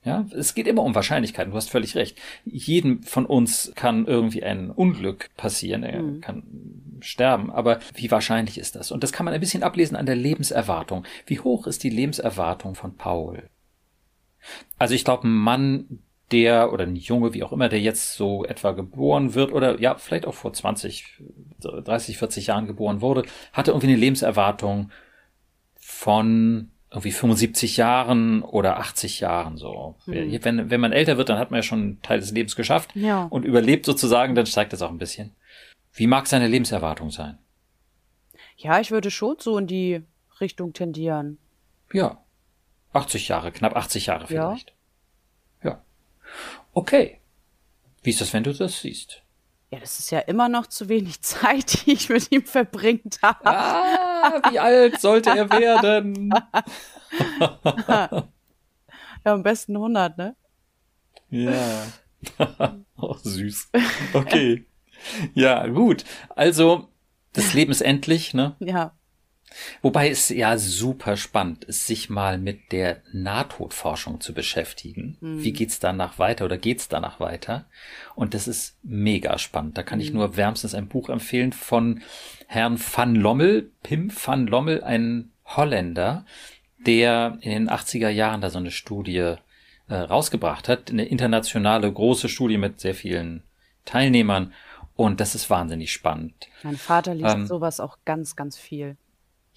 Ja, 0.04 0.24
es 0.30 0.54
geht 0.54 0.66
immer 0.66 0.84
um 0.84 0.94
Wahrscheinlichkeiten. 0.94 1.50
Du 1.50 1.56
hast 1.56 1.70
völlig 1.70 1.96
recht. 1.96 2.18
Jedem 2.44 3.02
von 3.02 3.26
uns 3.26 3.72
kann 3.74 4.06
irgendwie 4.06 4.42
ein 4.42 4.70
Unglück 4.70 5.30
passieren. 5.36 5.82
Er 5.82 6.02
mhm. 6.02 6.20
kann 6.20 6.42
sterben. 7.00 7.50
Aber 7.50 7.80
wie 7.94 8.10
wahrscheinlich 8.10 8.58
ist 8.58 8.76
das? 8.76 8.92
Und 8.92 9.02
das 9.02 9.12
kann 9.12 9.24
man 9.24 9.34
ein 9.34 9.40
bisschen 9.40 9.62
ablesen 9.62 9.96
an 9.96 10.06
der 10.06 10.16
Lebenserwartung. 10.16 11.04
Wie 11.26 11.40
hoch 11.40 11.66
ist 11.66 11.82
die 11.82 11.90
Lebenserwartung 11.90 12.74
von 12.74 12.96
Paul? 12.96 13.48
Also 14.78 14.94
ich 14.94 15.04
glaube, 15.04 15.26
ein 15.26 15.34
Mann, 15.34 16.00
der 16.30 16.72
oder 16.72 16.84
ein 16.84 16.96
Junge, 16.96 17.34
wie 17.34 17.42
auch 17.42 17.52
immer, 17.52 17.68
der 17.68 17.80
jetzt 17.80 18.14
so 18.14 18.44
etwa 18.44 18.72
geboren 18.72 19.34
wird 19.34 19.52
oder 19.52 19.80
ja, 19.80 19.96
vielleicht 19.96 20.26
auch 20.26 20.34
vor 20.34 20.52
20, 20.52 21.22
30, 21.60 22.18
40 22.18 22.46
Jahren 22.48 22.66
geboren 22.66 23.00
wurde, 23.00 23.24
hatte 23.52 23.70
irgendwie 23.70 23.88
eine 23.88 23.96
Lebenserwartung 23.96 24.90
von 25.76 26.70
irgendwie 26.90 27.12
75 27.12 27.76
Jahren 27.76 28.42
oder 28.42 28.78
80 28.78 29.20
Jahren 29.20 29.56
so. 29.56 29.96
Hm. 30.04 30.38
Wenn, 30.42 30.70
wenn 30.70 30.80
man 30.80 30.92
älter 30.92 31.18
wird, 31.18 31.28
dann 31.28 31.38
hat 31.38 31.50
man 31.50 31.58
ja 31.58 31.62
schon 31.62 31.80
einen 31.80 32.02
Teil 32.02 32.20
des 32.20 32.32
Lebens 32.32 32.56
geschafft 32.56 32.90
ja. 32.94 33.24
und 33.24 33.44
überlebt 33.44 33.84
sozusagen, 33.84 34.34
dann 34.34 34.46
steigt 34.46 34.72
das 34.72 34.82
auch 34.82 34.90
ein 34.90 34.98
bisschen. 34.98 35.34
Wie 35.92 36.06
mag 36.06 36.26
seine 36.26 36.48
Lebenserwartung 36.48 37.10
sein? 37.10 37.38
Ja, 38.56 38.80
ich 38.80 38.90
würde 38.90 39.10
schon 39.10 39.36
so 39.38 39.58
in 39.58 39.66
die 39.66 40.02
Richtung 40.40 40.72
tendieren. 40.72 41.38
Ja. 41.92 42.22
80 42.92 43.28
Jahre, 43.28 43.52
knapp 43.52 43.76
80 43.76 44.06
Jahre 44.06 44.26
vielleicht. 44.26 44.72
Ja. 45.62 45.70
ja. 45.70 45.82
Okay. 46.72 47.20
Wie 48.02 48.10
ist 48.10 48.20
das, 48.20 48.32
wenn 48.32 48.44
du 48.44 48.54
das 48.54 48.80
siehst? 48.80 49.22
Ja, 49.70 49.78
das 49.78 49.98
ist 49.98 50.10
ja 50.10 50.20
immer 50.20 50.48
noch 50.48 50.66
zu 50.66 50.88
wenig 50.88 51.20
Zeit, 51.22 51.86
die 51.86 51.92
ich 51.92 52.08
mit 52.08 52.32
ihm 52.32 52.44
verbringt 52.44 53.18
habe. 53.22 53.46
Ah, 53.46 54.07
wie 54.50 54.58
alt 54.58 55.00
sollte 55.00 55.30
er 55.30 55.50
werden? 55.50 56.30
ja, 57.88 58.24
am 59.24 59.42
besten 59.42 59.76
100, 59.76 60.18
ne? 60.18 60.36
Ja. 61.30 61.86
oh, 62.96 63.14
süß. 63.22 63.70
Okay. 64.14 64.66
ja, 65.34 65.66
gut. 65.66 66.04
Also, 66.30 66.88
das 67.32 67.54
Leben 67.54 67.70
ist 67.70 67.82
endlich, 67.82 68.34
ne? 68.34 68.56
Ja. 68.60 68.97
Wobei 69.82 70.10
es 70.10 70.28
ja 70.28 70.58
super 70.58 71.16
spannend 71.16 71.64
ist, 71.64 71.86
sich 71.86 72.10
mal 72.10 72.38
mit 72.38 72.72
der 72.72 73.02
Nahtodforschung 73.12 74.20
zu 74.20 74.34
beschäftigen. 74.34 75.16
Mhm. 75.20 75.42
Wie 75.42 75.52
geht's 75.52 75.78
danach 75.80 76.18
weiter 76.18 76.44
oder 76.44 76.58
geht's 76.58 76.88
danach 76.88 77.20
weiter? 77.20 77.66
Und 78.14 78.34
das 78.34 78.48
ist 78.48 78.76
mega 78.82 79.38
spannend. 79.38 79.78
Da 79.78 79.82
kann 79.82 79.98
mhm. 79.98 80.04
ich 80.04 80.12
nur 80.12 80.36
wärmstens 80.36 80.74
ein 80.74 80.88
Buch 80.88 81.08
empfehlen 81.08 81.52
von 81.52 82.02
Herrn 82.46 82.78
van 82.78 83.14
Lommel, 83.14 83.70
Pim 83.82 84.10
van 84.10 84.46
Lommel, 84.46 84.82
ein 84.82 85.30
Holländer, 85.44 86.24
der 86.78 87.38
in 87.40 87.50
den 87.50 87.70
80er 87.70 88.08
Jahren 88.08 88.40
da 88.40 88.50
so 88.50 88.58
eine 88.58 88.70
Studie 88.70 89.34
äh, 89.88 89.94
rausgebracht 89.94 90.68
hat. 90.68 90.90
Eine 90.90 91.04
internationale 91.04 91.92
große 91.92 92.28
Studie 92.28 92.58
mit 92.58 92.80
sehr 92.80 92.94
vielen 92.94 93.42
Teilnehmern. 93.84 94.52
Und 94.94 95.20
das 95.20 95.34
ist 95.34 95.48
wahnsinnig 95.48 95.92
spannend. 95.92 96.48
Mein 96.64 96.76
Vater 96.76 97.14
liest 97.14 97.34
ähm, 97.34 97.46
sowas 97.46 97.78
auch 97.78 97.98
ganz, 98.04 98.34
ganz 98.34 98.56
viel. 98.58 98.96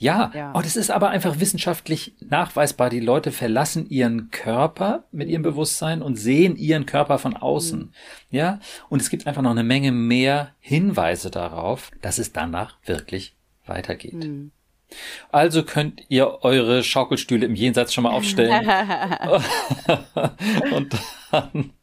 Ja, 0.02 0.32
ja. 0.34 0.52
Oh, 0.56 0.62
das 0.62 0.76
ist 0.76 0.90
aber 0.90 1.12
einfach 1.12 1.40
wissenschaftlich 1.40 2.16
nachweisbar. 2.28 2.90
Die 2.90 3.00
Leute 3.00 3.32
verlassen 3.32 3.88
ihren 3.88 4.32
Körper 4.32 5.04
mit 5.12 5.30
ihrem 5.30 5.44
Bewusstsein 5.44 6.02
und 6.02 6.16
sehen 6.16 6.58
ihren 6.58 6.88
Körper 6.88 7.20
von 7.20 7.38
außen. 7.38 7.80
Mhm. 7.80 7.90
Ja, 8.32 8.60
und 8.90 9.00
es 9.00 9.12
gibt 9.12 9.28
einfach 9.28 9.44
noch 9.44 9.52
eine 9.52 9.64
Menge 9.64 9.92
mehr 9.92 10.56
Hinweise 10.60 11.30
darauf, 11.30 11.92
dass 12.02 12.18
es 12.18 12.34
danach 12.34 12.78
wirklich 12.84 13.36
weitergeht. 13.68 14.16
Mhm. 14.16 14.52
Also 15.32 15.64
könnt 15.64 16.02
ihr 16.10 16.44
eure 16.44 16.84
Schaukelstühle 16.84 17.46
im 17.46 17.54
Jenseits 17.54 17.94
schon 17.94 18.04
mal 18.04 18.12
aufstellen 18.12 18.60
und 20.74 20.96
dann 21.32 21.74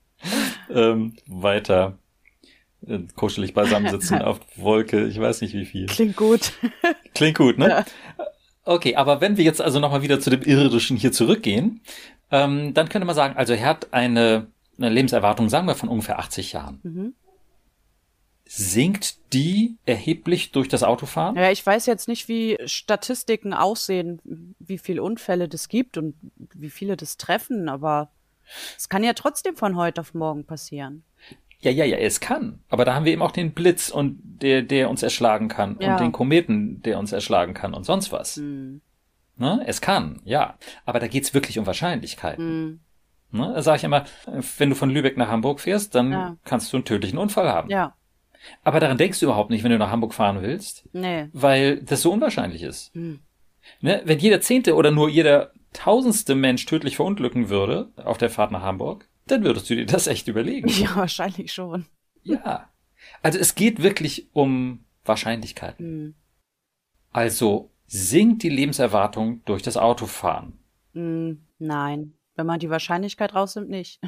ähm, 0.70 1.16
weiter 1.26 1.98
kuschelig 3.16 3.54
beisammensitzen 3.54 4.22
auf 4.22 4.40
Wolke, 4.56 5.06
ich 5.06 5.20
weiß 5.20 5.40
nicht 5.40 5.54
wie 5.54 5.66
viel. 5.66 5.86
Klingt 5.86 6.16
gut. 6.16 6.52
Klingt 7.14 7.36
gut, 7.36 7.58
ne? 7.58 7.68
Ja. 7.68 7.84
Okay, 8.64 8.96
aber 8.96 9.20
wenn 9.20 9.36
wir 9.36 9.44
jetzt 9.44 9.60
also 9.60 9.80
nochmal 9.80 10.02
wieder 10.02 10.20
zu 10.20 10.30
dem 10.30 10.42
Irdischen 10.42 10.96
hier 10.96 11.12
zurückgehen, 11.12 11.80
ähm, 12.30 12.74
dann 12.74 12.88
könnte 12.88 13.06
man 13.06 13.16
sagen, 13.16 13.36
also 13.36 13.54
er 13.54 13.64
hat 13.64 13.92
eine, 13.92 14.48
eine 14.76 14.90
Lebenserwartung, 14.90 15.48
sagen 15.48 15.66
wir, 15.66 15.74
von 15.74 15.88
ungefähr 15.88 16.18
80 16.18 16.52
Jahren. 16.52 16.80
Mhm. 16.82 17.14
Sinkt 18.44 19.32
die 19.34 19.76
erheblich 19.84 20.52
durch 20.52 20.68
das 20.68 20.82
Autofahren? 20.82 21.36
Ja, 21.36 21.50
ich 21.50 21.64
weiß 21.64 21.86
jetzt 21.86 22.08
nicht, 22.08 22.28
wie 22.28 22.56
Statistiken 22.64 23.52
aussehen, 23.52 24.54
wie 24.58 24.78
viele 24.78 25.02
Unfälle 25.02 25.48
das 25.48 25.68
gibt 25.68 25.98
und 25.98 26.14
wie 26.54 26.70
viele 26.70 26.96
das 26.96 27.18
treffen, 27.18 27.68
aber 27.68 28.10
es 28.76 28.88
kann 28.88 29.04
ja 29.04 29.12
trotzdem 29.12 29.56
von 29.56 29.76
heute 29.76 30.00
auf 30.00 30.14
morgen 30.14 30.44
passieren. 30.44 31.04
Ja, 31.60 31.70
ja, 31.70 31.84
ja, 31.84 31.96
es 31.96 32.20
kann. 32.20 32.60
Aber 32.68 32.84
da 32.84 32.94
haben 32.94 33.04
wir 33.04 33.12
eben 33.12 33.22
auch 33.22 33.32
den 33.32 33.52
Blitz 33.52 33.88
und 33.88 34.20
der, 34.22 34.62
der 34.62 34.88
uns 34.88 35.02
erschlagen 35.02 35.48
kann 35.48 35.76
ja. 35.80 35.92
und 35.92 36.00
den 36.00 36.12
Kometen, 36.12 36.82
der 36.82 36.98
uns 36.98 37.12
erschlagen 37.12 37.54
kann 37.54 37.74
und 37.74 37.84
sonst 37.84 38.12
was. 38.12 38.36
Mhm. 38.36 38.80
Ne? 39.36 39.62
Es 39.66 39.80
kann, 39.80 40.20
ja. 40.24 40.56
Aber 40.84 41.00
da 41.00 41.08
geht's 41.08 41.34
wirklich 41.34 41.58
um 41.58 41.66
Wahrscheinlichkeiten. 41.66 42.64
Mhm. 42.64 42.80
Ne? 43.30 43.52
Da 43.54 43.62
sage 43.62 43.78
ich 43.78 43.84
immer, 43.84 44.04
wenn 44.56 44.70
du 44.70 44.76
von 44.76 44.90
Lübeck 44.90 45.16
nach 45.16 45.28
Hamburg 45.28 45.60
fährst, 45.60 45.94
dann 45.94 46.12
ja. 46.12 46.36
kannst 46.44 46.72
du 46.72 46.76
einen 46.76 46.84
tödlichen 46.84 47.18
Unfall 47.18 47.48
haben. 47.48 47.70
Ja. 47.70 47.94
Aber 48.62 48.78
daran 48.78 48.96
denkst 48.96 49.18
du 49.18 49.26
überhaupt 49.26 49.50
nicht, 49.50 49.64
wenn 49.64 49.72
du 49.72 49.78
nach 49.78 49.90
Hamburg 49.90 50.14
fahren 50.14 50.42
willst. 50.42 50.88
Nee. 50.92 51.28
Weil 51.32 51.82
das 51.82 52.02
so 52.02 52.12
unwahrscheinlich 52.12 52.62
ist. 52.62 52.94
Mhm. 52.94 53.20
Ne? 53.80 54.00
Wenn 54.04 54.18
jeder 54.18 54.40
Zehnte 54.40 54.74
oder 54.74 54.90
nur 54.90 55.08
jeder 55.08 55.52
tausendste 55.72 56.34
Mensch 56.34 56.64
tödlich 56.66 56.96
verunglücken 56.96 57.48
würde 57.48 57.90
auf 57.96 58.16
der 58.16 58.30
Fahrt 58.30 58.52
nach 58.52 58.62
Hamburg, 58.62 59.08
dann 59.30 59.44
würdest 59.44 59.68
du 59.70 59.76
dir 59.76 59.86
das 59.86 60.06
echt 60.06 60.28
überlegen. 60.28 60.68
Ja, 60.68 60.96
wahrscheinlich 60.96 61.52
schon. 61.52 61.86
Ja. 62.22 62.70
Also 63.22 63.38
es 63.38 63.54
geht 63.54 63.82
wirklich 63.82 64.28
um 64.32 64.84
Wahrscheinlichkeiten. 65.04 65.86
Mhm. 65.86 66.14
Also 67.12 67.70
sinkt 67.86 68.42
die 68.42 68.50
Lebenserwartung 68.50 69.42
durch 69.44 69.62
das 69.62 69.76
Autofahren? 69.76 70.58
Mhm, 70.92 71.46
nein. 71.58 72.14
Wenn 72.36 72.46
man 72.46 72.60
die 72.60 72.70
Wahrscheinlichkeit 72.70 73.34
rausnimmt, 73.34 73.70
nicht. 73.70 74.00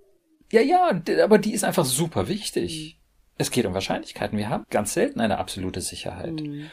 ja, 0.52 0.60
ja, 0.60 0.90
aber 1.22 1.38
die 1.38 1.52
ist 1.52 1.64
einfach 1.64 1.84
super 1.84 2.28
wichtig. 2.28 2.96
Mhm. 2.96 2.98
Es 3.38 3.50
geht 3.50 3.66
um 3.66 3.74
Wahrscheinlichkeiten. 3.74 4.36
Wir 4.36 4.48
haben 4.48 4.66
ganz 4.68 4.94
selten 4.94 5.20
eine 5.20 5.38
absolute 5.38 5.80
Sicherheit. 5.80 6.40
Mhm. 6.40 6.68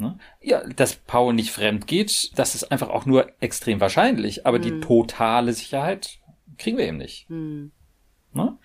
Ne? 0.00 0.18
Ja, 0.40 0.66
dass 0.66 0.96
Paul 0.96 1.34
nicht 1.34 1.50
fremd 1.50 1.86
geht, 1.86 2.36
das 2.38 2.54
ist 2.54 2.72
einfach 2.72 2.88
auch 2.88 3.04
nur 3.04 3.30
extrem 3.40 3.80
wahrscheinlich, 3.80 4.46
aber 4.46 4.58
die 4.58 4.72
mhm. 4.72 4.80
totale 4.80 5.52
Sicherheit 5.52 6.19
kriegen 6.60 6.78
wir 6.78 6.86
eben 6.86 6.98
nicht. 6.98 7.28
Hm. 7.28 7.72
Ne? 8.32 8.56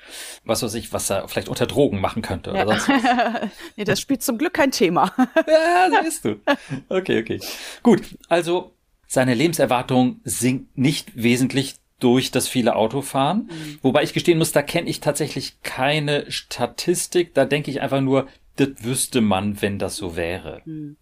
Was 0.43 0.61
weiß 0.61 0.75
ich, 0.75 0.93
was 0.93 1.09
er 1.09 1.27
vielleicht 1.27 1.49
unter 1.49 1.65
Drogen 1.65 1.99
machen 1.99 2.21
könnte 2.21 2.51
oder 2.51 2.59
ja. 2.59 2.65
sonst 2.67 2.87
was. 2.89 3.49
nee, 3.75 3.83
das 3.83 3.99
spielt 3.99 4.21
zum 4.21 4.37
Glück 4.37 4.53
kein 4.53 4.69
Thema. 4.69 5.11
ja, 5.47 5.89
siehst 6.03 6.25
du. 6.25 6.39
Okay, 6.87 7.19
okay. 7.19 7.39
Gut, 7.81 8.01
also 8.29 8.75
seine 9.07 9.33
Lebenserwartung 9.33 10.19
sinkt 10.23 10.77
nicht 10.77 11.15
wesentlich 11.15 11.75
durch 11.99 12.29
das 12.29 12.47
viele 12.47 12.75
Autofahren. 12.75 13.49
Mhm. 13.49 13.79
Wobei 13.81 14.03
ich 14.03 14.13
gestehen 14.13 14.37
muss, 14.37 14.51
da 14.51 14.61
kenne 14.61 14.89
ich 14.89 14.99
tatsächlich 14.99 15.61
keine 15.63 16.29
Statistik. 16.29 17.33
Da 17.33 17.45
denke 17.45 17.71
ich 17.71 17.81
einfach 17.81 18.01
nur, 18.01 18.27
das 18.57 18.69
wüsste 18.81 19.21
man, 19.21 19.61
wenn 19.61 19.79
das 19.79 19.95
so 19.95 20.15
wäre. 20.15 20.61
Mhm. 20.65 20.97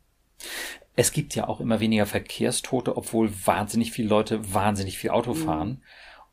Es 0.96 1.12
gibt 1.12 1.36
ja 1.36 1.48
auch 1.48 1.60
immer 1.60 1.80
weniger 1.80 2.06
Verkehrstote, 2.06 2.96
obwohl 2.96 3.32
wahnsinnig 3.46 3.92
viele 3.92 4.08
Leute 4.08 4.54
wahnsinnig 4.54 4.98
viel 4.98 5.10
Auto 5.10 5.34
fahren. 5.34 5.70
Mhm. 5.70 5.82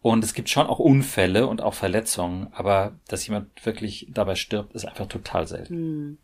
Und 0.02 0.24
es 0.24 0.32
gibt 0.32 0.48
schon 0.48 0.66
auch 0.66 0.78
Unfälle 0.78 1.46
und 1.46 1.60
auch 1.60 1.74
Verletzungen, 1.74 2.48
aber 2.52 2.98
dass 3.08 3.26
jemand 3.26 3.64
wirklich 3.66 4.06
dabei 4.10 4.34
stirbt, 4.34 4.72
ist 4.72 4.86
einfach 4.86 5.06
total 5.06 5.46
selten. 5.46 5.74
Hm. 5.74 6.18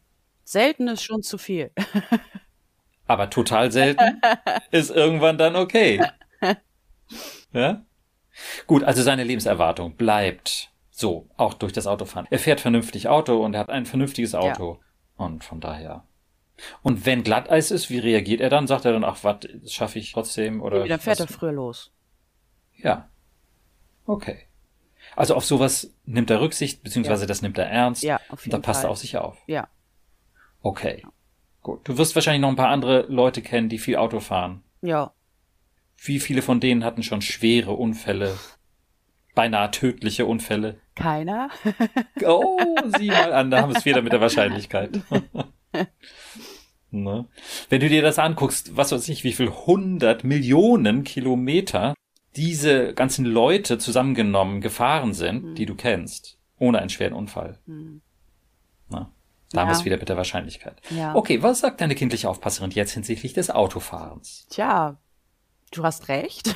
Selten 0.44 0.88
ist 0.88 1.02
schon 1.02 1.22
zu 1.22 1.38
viel. 1.38 1.70
aber 3.06 3.28
total 3.28 3.72
selten 3.72 4.20
ist 4.70 4.90
irgendwann 4.90 5.36
dann 5.38 5.56
okay. 5.56 6.02
Ja? 7.52 7.84
Gut, 8.66 8.84
also 8.84 9.02
seine 9.02 9.24
Lebenserwartung 9.24 9.96
bleibt 9.96 10.70
so, 10.90 11.28
auch 11.36 11.52
durch 11.52 11.72
das 11.72 11.86
Autofahren. 11.86 12.26
Er 12.30 12.38
fährt 12.38 12.60
vernünftig 12.60 13.08
Auto 13.08 13.44
und 13.44 13.52
er 13.52 13.60
hat 13.60 13.70
ein 13.70 13.84
vernünftiges 13.84 14.34
Auto. 14.34 14.80
Ja. 14.80 15.24
Und 15.26 15.44
von 15.44 15.60
daher. 15.60 16.04
Und 16.82 17.04
wenn 17.04 17.22
Glatteis 17.22 17.70
ist, 17.70 17.90
wie 17.90 17.98
reagiert 17.98 18.40
er 18.40 18.48
dann? 18.48 18.66
Sagt 18.66 18.86
er 18.86 18.92
dann, 18.92 19.04
ach, 19.04 19.18
was, 19.22 19.40
schaffe 19.70 19.98
ich 19.98 20.12
trotzdem? 20.12 20.62
Oder 20.62 20.82
nee, 20.82 20.88
dann 20.88 21.00
fährt 21.00 21.20
was? 21.20 21.30
er 21.30 21.34
früher 21.34 21.52
los. 21.52 21.92
Ja, 22.76 23.10
Okay. 24.06 24.38
Also 25.14 25.34
auf 25.34 25.44
sowas 25.44 25.94
nimmt 26.04 26.30
er 26.30 26.40
Rücksicht, 26.40 26.82
beziehungsweise 26.82 27.22
ja. 27.22 27.26
das 27.26 27.42
nimmt 27.42 27.58
er 27.58 27.66
ernst. 27.66 28.02
Ja, 28.02 28.20
auf 28.28 28.44
jeden 28.44 28.54
und 28.54 28.62
da 28.62 28.66
passt 28.66 28.84
er 28.84 28.90
auf 28.90 28.98
sich 28.98 29.16
auf. 29.16 29.38
Ja. 29.46 29.68
Okay. 30.62 31.02
Gut. 31.62 31.88
Du 31.88 31.98
wirst 31.98 32.14
wahrscheinlich 32.14 32.42
noch 32.42 32.50
ein 32.50 32.56
paar 32.56 32.68
andere 32.68 33.06
Leute 33.08 33.42
kennen, 33.42 33.68
die 33.68 33.78
viel 33.78 33.96
Auto 33.96 34.20
fahren. 34.20 34.62
Ja. 34.82 35.12
Wie 35.96 36.20
viele 36.20 36.42
von 36.42 36.60
denen 36.60 36.84
hatten 36.84 37.02
schon 37.02 37.22
schwere 37.22 37.72
Unfälle? 37.72 38.36
Beinahe 39.34 39.70
tödliche 39.70 40.26
Unfälle? 40.26 40.78
Keiner. 40.94 41.50
oh, 42.24 42.76
sieh 42.98 43.08
mal 43.08 43.32
an, 43.32 43.50
da 43.50 43.62
haben 43.62 43.72
wir 43.72 43.78
es 43.78 43.84
wieder 43.84 44.02
mit 44.02 44.12
der 44.12 44.20
Wahrscheinlichkeit. 44.20 45.00
ne? 46.90 47.26
Wenn 47.68 47.80
du 47.80 47.88
dir 47.88 48.02
das 48.02 48.18
anguckst, 48.18 48.76
was 48.76 48.92
weiß 48.92 49.08
ich, 49.08 49.24
wie 49.24 49.32
viel 49.32 49.50
hundert 49.50 50.24
Millionen 50.24 51.04
Kilometer 51.04 51.94
diese 52.36 52.94
ganzen 52.94 53.24
Leute 53.24 53.78
zusammengenommen 53.78 54.60
gefahren 54.60 55.14
sind, 55.14 55.44
mhm. 55.44 55.54
die 55.54 55.66
du 55.66 55.74
kennst, 55.74 56.38
ohne 56.58 56.78
einen 56.78 56.90
schweren 56.90 57.14
Unfall. 57.14 57.58
Mhm. 57.66 58.02
Na, 58.88 59.10
da 59.52 59.60
haben 59.60 59.68
wir 59.68 59.74
es 59.74 59.84
wieder 59.84 59.96
mit 59.96 60.08
der 60.08 60.16
Wahrscheinlichkeit. 60.16 60.80
Ja. 60.90 61.14
Okay, 61.14 61.42
was 61.42 61.60
sagt 61.60 61.80
deine 61.80 61.94
kindliche 61.94 62.28
Aufpasserin 62.28 62.70
jetzt 62.70 62.92
hinsichtlich 62.92 63.32
des 63.32 63.50
Autofahrens? 63.50 64.46
Tja, 64.50 64.96
du 65.72 65.82
hast 65.82 66.08
recht. 66.08 66.54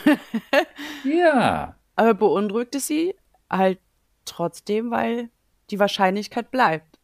ja. 1.04 1.76
Aber 1.96 2.14
beunruhigt 2.14 2.74
es 2.74 2.86
sie 2.86 3.14
halt 3.48 3.78
trotzdem, 4.24 4.90
weil 4.90 5.30
die 5.70 5.78
Wahrscheinlichkeit 5.78 6.50
bleibt. 6.50 6.98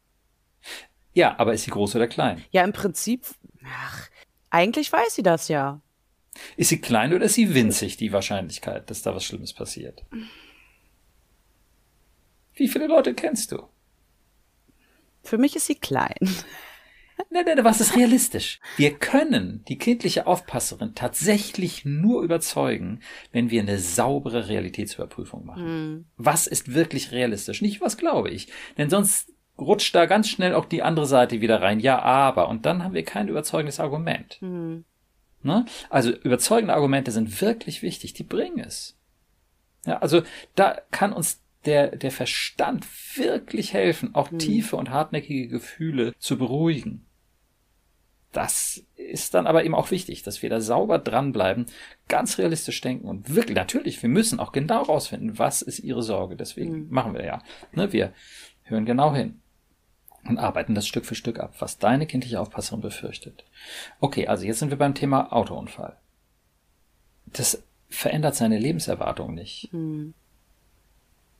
Ja, 1.12 1.38
aber 1.38 1.54
ist 1.54 1.64
sie 1.64 1.70
groß 1.70 1.96
oder 1.96 2.08
klein? 2.08 2.44
Ja, 2.50 2.62
im 2.62 2.72
Prinzip, 2.72 3.24
ach, 3.64 4.08
eigentlich 4.50 4.92
weiß 4.92 5.14
sie 5.14 5.22
das 5.22 5.48
ja. 5.48 5.80
Ist 6.56 6.68
sie 6.68 6.80
klein 6.80 7.12
oder 7.12 7.26
ist 7.26 7.34
sie 7.34 7.54
winzig, 7.54 7.96
die 7.96 8.12
Wahrscheinlichkeit, 8.12 8.90
dass 8.90 9.02
da 9.02 9.14
was 9.14 9.24
Schlimmes 9.24 9.52
passiert? 9.52 10.04
Wie 12.54 12.68
viele 12.68 12.86
Leute 12.86 13.14
kennst 13.14 13.52
du? 13.52 13.68
Für 15.22 15.38
mich 15.38 15.56
ist 15.56 15.66
sie 15.66 15.74
klein. 15.74 16.14
Nein, 17.30 17.44
nein, 17.46 17.64
was 17.64 17.80
ist 17.80 17.96
realistisch? 17.96 18.60
Wir 18.76 18.94
können 18.94 19.64
die 19.68 19.78
kindliche 19.78 20.26
Aufpasserin 20.26 20.94
tatsächlich 20.94 21.84
nur 21.84 22.22
überzeugen, 22.22 23.00
wenn 23.32 23.50
wir 23.50 23.62
eine 23.62 23.78
saubere 23.78 24.48
Realitätsüberprüfung 24.48 25.44
machen. 25.44 25.64
Mhm. 25.64 26.04
Was 26.16 26.46
ist 26.46 26.74
wirklich 26.74 27.12
realistisch? 27.12 27.62
Nicht, 27.62 27.80
was 27.80 27.96
glaube 27.96 28.30
ich. 28.30 28.48
Denn 28.78 28.90
sonst 28.90 29.32
rutscht 29.58 29.94
da 29.94 30.06
ganz 30.06 30.28
schnell 30.28 30.54
auch 30.54 30.66
die 30.66 30.82
andere 30.82 31.06
Seite 31.06 31.40
wieder 31.40 31.62
rein. 31.62 31.80
Ja, 31.80 32.00
aber. 32.00 32.48
Und 32.48 32.66
dann 32.66 32.84
haben 32.84 32.94
wir 32.94 33.04
kein 33.04 33.28
überzeugendes 33.28 33.80
Argument. 33.80 34.38
Mhm. 34.40 34.84
Ne? 35.46 35.64
Also 35.88 36.10
überzeugende 36.10 36.74
Argumente 36.74 37.12
sind 37.12 37.40
wirklich 37.40 37.82
wichtig, 37.82 38.12
die 38.12 38.24
bringen 38.24 38.58
es. 38.58 38.98
Ja, 39.86 39.98
also 39.98 40.22
da 40.56 40.80
kann 40.90 41.12
uns 41.12 41.40
der, 41.64 41.96
der 41.96 42.10
Verstand 42.10 42.84
wirklich 43.16 43.72
helfen, 43.72 44.14
auch 44.14 44.30
mhm. 44.30 44.38
tiefe 44.38 44.76
und 44.76 44.90
hartnäckige 44.90 45.48
Gefühle 45.48 46.14
zu 46.18 46.36
beruhigen. 46.36 47.06
Das 48.32 48.84
ist 48.96 49.34
dann 49.34 49.46
aber 49.46 49.64
eben 49.64 49.74
auch 49.74 49.90
wichtig, 49.90 50.22
dass 50.24 50.42
wir 50.42 50.50
da 50.50 50.60
sauber 50.60 50.98
dranbleiben, 50.98 51.66
ganz 52.08 52.38
realistisch 52.38 52.80
denken 52.80 53.08
und 53.08 53.34
wirklich, 53.34 53.56
natürlich, 53.56 54.02
wir 54.02 54.10
müssen 54.10 54.40
auch 54.40 54.52
genau 54.52 54.82
rausfinden, 54.82 55.38
was 55.38 55.62
ist 55.62 55.78
ihre 55.78 56.02
Sorge. 56.02 56.36
Deswegen 56.36 56.86
mhm. 56.86 56.90
machen 56.90 57.14
wir 57.14 57.24
ja. 57.24 57.42
Ne, 57.72 57.92
wir 57.92 58.12
hören 58.64 58.84
genau 58.84 59.14
hin 59.14 59.40
und 60.28 60.38
arbeiten 60.38 60.74
das 60.74 60.86
Stück 60.86 61.06
für 61.06 61.14
Stück 61.14 61.38
ab, 61.38 61.54
was 61.58 61.78
deine 61.78 62.06
kindliche 62.06 62.40
Aufpasserin 62.40 62.80
befürchtet. 62.80 63.44
Okay, 64.00 64.26
also 64.26 64.44
jetzt 64.44 64.58
sind 64.58 64.70
wir 64.70 64.78
beim 64.78 64.94
Thema 64.94 65.32
Autounfall. 65.32 65.96
Das 67.26 67.62
verändert 67.88 68.34
seine 68.34 68.58
Lebenserwartung 68.58 69.34
nicht. 69.34 69.72
Mhm. 69.72 70.14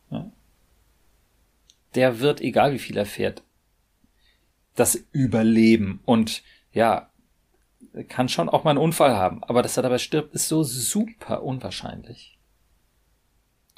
Ja? 0.09 0.31
Der 1.95 2.19
wird, 2.19 2.41
egal 2.41 2.73
wie 2.73 2.79
viel 2.79 2.97
er 2.97 3.05
fährt, 3.05 3.43
das 4.75 4.95
überleben 5.11 6.01
und 6.05 6.43
ja, 6.71 7.09
kann 8.07 8.29
schon 8.29 8.49
auch 8.49 8.63
mal 8.63 8.71
einen 8.71 8.79
Unfall 8.79 9.15
haben, 9.15 9.43
aber 9.43 9.63
dass 9.63 9.77
er 9.77 9.83
dabei 9.83 9.97
stirbt, 9.97 10.33
ist 10.35 10.47
so 10.47 10.63
super 10.63 11.43
unwahrscheinlich. 11.43 12.36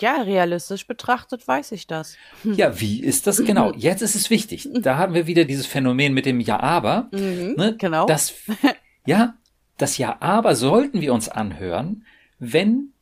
Ja, 0.01 0.21
realistisch 0.21 0.87
betrachtet 0.87 1.47
weiß 1.47 1.71
ich 1.71 1.87
das. 1.87 2.15
Ja, 2.43 2.79
wie 2.79 3.01
ist 3.01 3.27
das 3.27 3.43
genau? 3.43 3.73
Jetzt 3.75 4.01
ist 4.01 4.15
es 4.15 4.29
wichtig. 4.29 4.69
Da 4.81 4.97
haben 4.97 5.13
wir 5.13 5.27
wieder 5.27 5.45
dieses 5.45 5.65
Phänomen 5.65 6.13
mit 6.13 6.25
dem 6.25 6.39
Ja, 6.39 6.59
aber. 6.59 7.09
Mhm, 7.11 7.55
ne? 7.57 7.75
Genau. 7.77 8.05
Das, 8.05 8.33
ja, 9.05 9.35
das 9.77 9.97
Ja, 9.97 10.17
aber 10.19 10.55
sollten 10.55 11.01
wir 11.01 11.13
uns 11.13 11.29
anhören, 11.29 12.05
wenn 12.39 12.93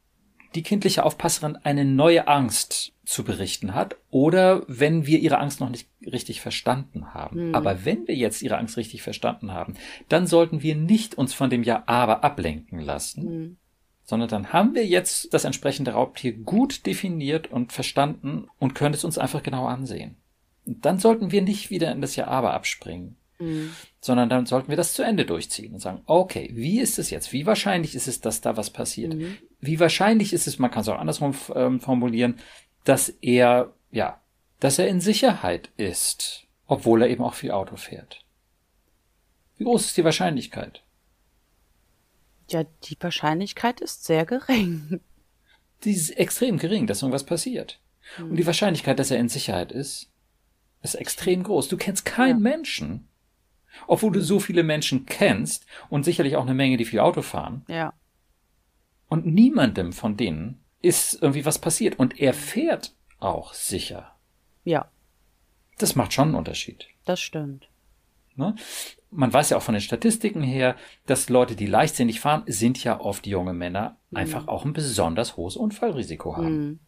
die 0.56 0.64
kindliche 0.64 1.04
Aufpasserin 1.04 1.56
eine 1.56 1.86
neue 1.86 2.28
Angst 2.28 2.94
zu 3.06 3.24
berichten 3.24 3.74
hat 3.74 3.96
oder 4.10 4.64
wenn 4.68 5.06
wir 5.06 5.20
ihre 5.20 5.38
Angst 5.38 5.62
noch 5.62 5.70
nicht 5.70 5.88
richtig 6.06 6.42
verstanden 6.42 7.14
haben. 7.14 7.50
Mhm. 7.50 7.56
Aber 7.56 7.86
wenn 7.86 8.08
wir 8.08 8.16
jetzt 8.16 8.42
ihre 8.42 8.58
Angst 8.58 8.76
richtig 8.76 9.02
verstanden 9.02 9.54
haben, 9.54 9.76
dann 10.10 10.28
sollten 10.28 10.62
wir 10.62 10.76
nicht 10.76 11.16
uns 11.16 11.34
von 11.34 11.50
dem 11.50 11.64
Ja, 11.64 11.84
aber 11.86 12.24
ablenken 12.24 12.80
lassen, 12.80 13.24
mhm. 13.24 13.58
Sondern 14.08 14.30
dann 14.30 14.54
haben 14.54 14.74
wir 14.74 14.88
jetzt 14.88 15.34
das 15.34 15.44
entsprechende 15.44 15.92
Raubtier 15.92 16.32
gut 16.32 16.86
definiert 16.86 17.52
und 17.52 17.74
verstanden 17.74 18.48
und 18.58 18.74
können 18.74 18.96
es 18.96 19.04
uns 19.04 19.18
einfach 19.18 19.44
genau 19.44 19.66
ansehen. 19.66 20.16
Und 20.66 20.86
dann 20.86 20.98
sollten 20.98 21.34
wir 21.34 21.42
nicht 21.42 21.70
wieder 21.70 21.92
in 21.92 22.00
das 22.00 22.16
Ja, 22.16 22.28
aber 22.28 22.54
abspringen. 22.54 23.18
Mhm. 23.38 23.76
Sondern 24.00 24.30
dann 24.30 24.46
sollten 24.46 24.70
wir 24.70 24.78
das 24.78 24.94
zu 24.94 25.04
Ende 25.04 25.26
durchziehen 25.26 25.74
und 25.74 25.82
sagen, 25.82 26.04
okay, 26.06 26.50
wie 26.54 26.80
ist 26.80 26.98
es 27.00 27.10
jetzt? 27.10 27.34
Wie 27.34 27.46
wahrscheinlich 27.46 27.96
ist 27.96 28.08
es, 28.08 28.22
dass 28.22 28.40
da 28.40 28.56
was 28.56 28.70
passiert? 28.70 29.14
Mhm. 29.14 29.38
Wie 29.60 29.80
wahrscheinlich 29.82 30.32
ist 30.32 30.48
es, 30.48 30.58
man 30.58 30.72
kann 30.72 30.82
es 30.82 30.88
auch 30.88 31.00
andersrum 31.00 31.36
ähm, 31.54 31.82
formulieren, 31.82 32.40
dass 32.86 33.10
er, 33.10 33.74
ja, 33.92 34.22
dass 34.62 34.80
er 34.80 34.88
in 34.88 35.02
Sicherheit 35.02 35.70
ist, 35.76 36.46
obwohl 36.66 37.02
er 37.02 37.10
eben 37.10 37.26
auch 37.26 37.34
viel 37.34 37.52
Auto 37.52 37.76
fährt? 37.76 38.24
Wie 39.58 39.66
groß 39.66 39.88
ist 39.88 39.98
die 39.98 40.06
Wahrscheinlichkeit? 40.06 40.82
Ja, 42.50 42.64
die 42.64 42.98
Wahrscheinlichkeit 43.00 43.82
ist 43.82 44.06
sehr 44.06 44.26
gering. 44.26 45.02
Die 45.84 45.92
ist 45.92 46.12
extrem 46.12 46.58
gering, 46.58 46.88
dass 46.88 47.02
irgendwas 47.02 47.26
passiert. 47.26 47.80
Mhm. 48.18 48.32
Und 48.32 48.36
die 48.38 48.46
Wahrscheinlichkeit, 48.46 49.00
dass 49.00 49.12
er 49.12 49.20
in 49.20 49.30
Sicherheit 49.30 49.72
ist, 49.72 50.10
ist 50.82 50.96
extrem 50.96 51.44
groß. 51.44 51.68
Du 51.68 51.78
kennst 51.78 52.06
keinen 52.06 52.44
ja. 52.44 52.52
Menschen, 52.52 53.08
obwohl 53.86 54.12
du 54.12 54.22
so 54.22 54.40
viele 54.40 54.64
Menschen 54.64 55.06
kennst 55.06 55.66
und 55.90 56.04
sicherlich 56.04 56.36
auch 56.36 56.44
eine 56.44 56.54
Menge, 56.54 56.78
die 56.78 56.86
viel 56.86 57.00
Auto 57.00 57.22
fahren. 57.22 57.66
Ja. 57.68 57.94
Und 59.08 59.26
niemandem 59.26 59.94
von 59.94 60.18
denen 60.18 60.64
ist 60.82 61.22
irgendwie 61.22 61.46
was 61.46 61.60
passiert. 61.60 62.00
Und 62.00 62.20
er 62.20 62.34
fährt 62.34 62.94
auch 63.20 63.54
sicher. 63.54 64.16
Ja. 64.64 64.90
Das 65.78 65.96
macht 65.96 66.14
schon 66.14 66.30
einen 66.30 66.36
Unterschied. 66.36 66.88
Das 67.06 67.20
stimmt. 67.20 67.70
Ne? 68.36 68.56
Man 69.10 69.32
weiß 69.32 69.52
ja 69.52 69.58
auch 69.58 69.62
von 69.62 69.74
den 69.74 69.82
Statistiken 69.82 70.42
her, 70.42 70.76
dass 71.06 71.30
Leute, 71.30 71.56
die 71.56 71.66
leichtsinnig 71.66 72.20
fahren, 72.20 72.44
sind 72.46 72.84
ja 72.84 73.00
oft 73.00 73.26
junge 73.26 73.54
Männer, 73.54 73.98
mhm. 74.10 74.18
einfach 74.18 74.48
auch 74.48 74.66
ein 74.66 74.74
besonders 74.74 75.38
hohes 75.38 75.56
Unfallrisiko 75.56 76.36
haben. 76.36 76.60
Mhm. 76.60 76.80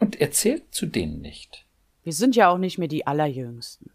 Und 0.00 0.20
er 0.20 0.30
zählt 0.30 0.72
zu 0.74 0.86
denen 0.86 1.20
nicht. 1.20 1.66
Wir 2.04 2.12
sind 2.12 2.36
ja 2.36 2.48
auch 2.48 2.58
nicht 2.58 2.78
mehr 2.78 2.88
die 2.88 3.06
Allerjüngsten. 3.06 3.90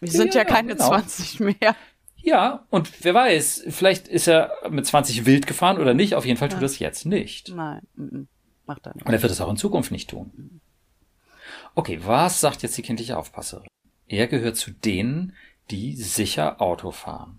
Wir 0.00 0.10
sind 0.10 0.34
ja, 0.34 0.42
ja 0.42 0.46
keine 0.46 0.74
genau. 0.74 0.88
20 0.88 1.40
mehr. 1.40 1.76
Ja, 2.22 2.66
und 2.70 3.04
wer 3.04 3.14
weiß, 3.14 3.64
vielleicht 3.68 4.06
ist 4.06 4.28
er 4.28 4.52
mit 4.68 4.86
20 4.86 5.26
wild 5.26 5.46
gefahren 5.46 5.78
oder 5.78 5.94
nicht. 5.94 6.14
Auf 6.14 6.26
jeden 6.26 6.38
Fall 6.38 6.48
tut 6.48 6.58
er 6.58 6.62
ja. 6.62 6.66
das 6.66 6.78
jetzt 6.78 7.06
nicht. 7.06 7.48
Nein, 7.54 8.28
macht 8.66 8.86
er 8.86 8.94
nicht. 8.94 9.06
Und 9.06 9.12
er 9.12 9.22
wird 9.22 9.32
es 9.32 9.40
auch 9.40 9.50
in 9.50 9.56
Zukunft 9.56 9.90
nicht 9.90 10.10
tun. 10.10 10.60
Okay, 11.74 12.00
was 12.04 12.40
sagt 12.40 12.62
jetzt 12.62 12.76
die 12.76 12.82
kindliche 12.82 13.16
Aufpasserin? 13.16 13.68
Er 14.06 14.26
gehört 14.26 14.56
zu 14.56 14.70
denen, 14.70 15.34
die 15.70 15.94
sicher 15.94 16.60
Auto 16.60 16.90
fahren. 16.90 17.38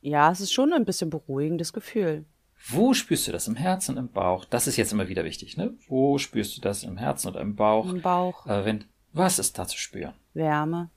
Ja, 0.00 0.30
es 0.30 0.40
ist 0.40 0.52
schon 0.52 0.72
ein 0.72 0.84
bisschen 0.84 1.10
beruhigendes 1.10 1.72
Gefühl. 1.72 2.24
Wo 2.68 2.94
spürst 2.94 3.26
du 3.26 3.32
das? 3.32 3.48
Im 3.48 3.56
Herzen, 3.56 3.96
im 3.96 4.08
Bauch? 4.08 4.44
Das 4.44 4.66
ist 4.66 4.76
jetzt 4.76 4.92
immer 4.92 5.08
wieder 5.08 5.24
wichtig, 5.24 5.56
ne? 5.56 5.74
Wo 5.88 6.18
spürst 6.18 6.56
du 6.56 6.60
das? 6.60 6.82
Im 6.84 6.96
Herzen 6.96 7.28
oder 7.28 7.40
im 7.40 7.54
Bauch? 7.54 7.88
Im 7.88 8.00
Bauch. 8.00 8.46
Äh, 8.46 8.64
wenn, 8.64 8.84
was 9.12 9.38
ist 9.38 9.58
da 9.58 9.66
zu 9.66 9.78
spüren? 9.78 10.14
Wärme. 10.34 10.90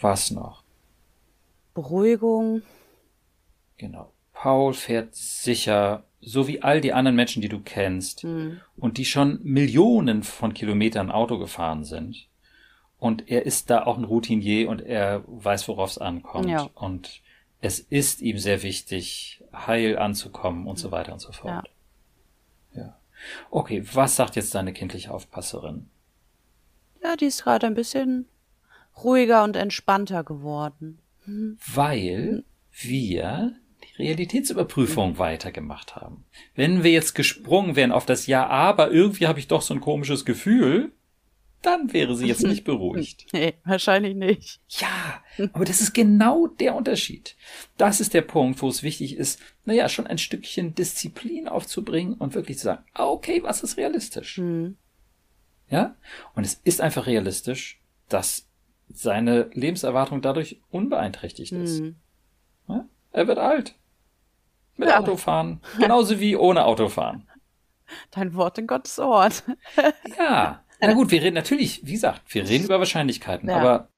Was 0.00 0.30
noch? 0.30 0.62
Beruhigung. 1.74 2.62
Genau. 3.78 4.12
Paul 4.32 4.74
fährt 4.74 5.14
sicher, 5.14 6.04
so 6.20 6.46
wie 6.46 6.62
all 6.62 6.80
die 6.80 6.92
anderen 6.92 7.16
Menschen, 7.16 7.42
die 7.42 7.48
du 7.48 7.60
kennst 7.60 8.24
mhm. 8.24 8.60
und 8.76 8.98
die 8.98 9.04
schon 9.04 9.40
Millionen 9.42 10.22
von 10.22 10.54
Kilometern 10.54 11.10
Auto 11.10 11.38
gefahren 11.38 11.84
sind. 11.84 12.28
Und 13.06 13.30
er 13.30 13.46
ist 13.46 13.70
da 13.70 13.84
auch 13.84 13.96
ein 13.96 14.04
Routinier 14.04 14.68
und 14.68 14.82
er 14.82 15.22
weiß, 15.26 15.68
worauf 15.68 15.90
es 15.90 15.98
ankommt. 15.98 16.48
Ja. 16.48 16.68
Und 16.74 17.22
es 17.60 17.78
ist 17.78 18.20
ihm 18.20 18.38
sehr 18.38 18.62
wichtig, 18.62 19.42
heil 19.52 19.98
anzukommen 19.98 20.66
und 20.66 20.78
so 20.78 20.90
weiter 20.90 21.12
und 21.12 21.20
so 21.20 21.32
fort. 21.32 21.70
Ja. 22.74 22.82
ja. 22.82 22.96
Okay, 23.50 23.84
was 23.92 24.16
sagt 24.16 24.36
jetzt 24.36 24.54
deine 24.54 24.72
kindliche 24.72 25.12
Aufpasserin? 25.12 25.88
Ja, 27.02 27.16
die 27.16 27.26
ist 27.26 27.44
gerade 27.44 27.66
ein 27.66 27.74
bisschen 27.74 28.26
ruhiger 29.02 29.44
und 29.44 29.56
entspannter 29.56 30.24
geworden. 30.24 30.98
Mhm. 31.24 31.58
Weil 31.74 32.44
wir 32.72 33.54
die 33.84 34.02
Realitätsüberprüfung 34.02 35.12
mhm. 35.12 35.18
weitergemacht 35.18 35.96
haben. 35.96 36.24
Wenn 36.54 36.82
wir 36.82 36.90
jetzt 36.90 37.14
gesprungen 37.14 37.76
wären 37.76 37.92
auf 37.92 38.06
das 38.06 38.26
Ja, 38.26 38.46
aber 38.48 38.90
irgendwie 38.90 39.26
habe 39.26 39.38
ich 39.38 39.48
doch 39.48 39.62
so 39.62 39.74
ein 39.74 39.80
komisches 39.80 40.24
Gefühl, 40.24 40.92
dann 41.66 41.92
wäre 41.92 42.14
sie 42.14 42.26
jetzt 42.26 42.44
nicht 42.44 42.64
beruhigt. 42.64 43.26
Nee, 43.32 43.54
wahrscheinlich 43.64 44.14
nicht. 44.14 44.60
Ja, 44.68 45.22
aber 45.52 45.64
das 45.64 45.80
ist 45.80 45.92
genau 45.92 46.46
der 46.46 46.74
Unterschied. 46.74 47.36
Das 47.76 48.00
ist 48.00 48.14
der 48.14 48.22
Punkt, 48.22 48.62
wo 48.62 48.68
es 48.68 48.82
wichtig 48.82 49.16
ist, 49.16 49.40
naja, 49.64 49.88
schon 49.88 50.06
ein 50.06 50.18
Stückchen 50.18 50.74
Disziplin 50.74 51.48
aufzubringen 51.48 52.14
und 52.14 52.34
wirklich 52.34 52.58
zu 52.58 52.64
sagen, 52.64 52.84
okay, 52.94 53.42
was 53.42 53.62
ist 53.62 53.76
realistisch? 53.76 54.38
Mhm. 54.38 54.76
Ja? 55.68 55.96
Und 56.34 56.44
es 56.44 56.60
ist 56.64 56.80
einfach 56.80 57.06
realistisch, 57.06 57.80
dass 58.08 58.48
seine 58.88 59.50
Lebenserwartung 59.52 60.22
dadurch 60.22 60.60
unbeeinträchtigt 60.70 61.52
ist. 61.52 61.80
Mhm. 61.80 61.96
Ja? 62.68 62.88
Er 63.10 63.26
wird 63.26 63.38
alt. 63.38 63.74
Mit 64.76 64.88
ja. 64.88 65.00
Autofahren. 65.00 65.60
Genauso 65.80 66.20
wie 66.20 66.36
ohne 66.36 66.64
Autofahren. 66.64 67.28
Dein 68.10 68.34
Wort 68.34 68.58
in 68.58 68.66
Gottes 68.66 68.98
Ort. 68.98 69.44
ja. 70.18 70.64
Na 70.80 70.92
gut, 70.92 71.10
wir 71.10 71.22
reden 71.22 71.34
natürlich, 71.34 71.80
wie 71.84 71.92
gesagt, 71.92 72.22
wir 72.34 72.48
reden 72.48 72.64
über 72.64 72.78
Wahrscheinlichkeiten, 72.78 73.48
ja. 73.48 73.56
aber 73.56 73.88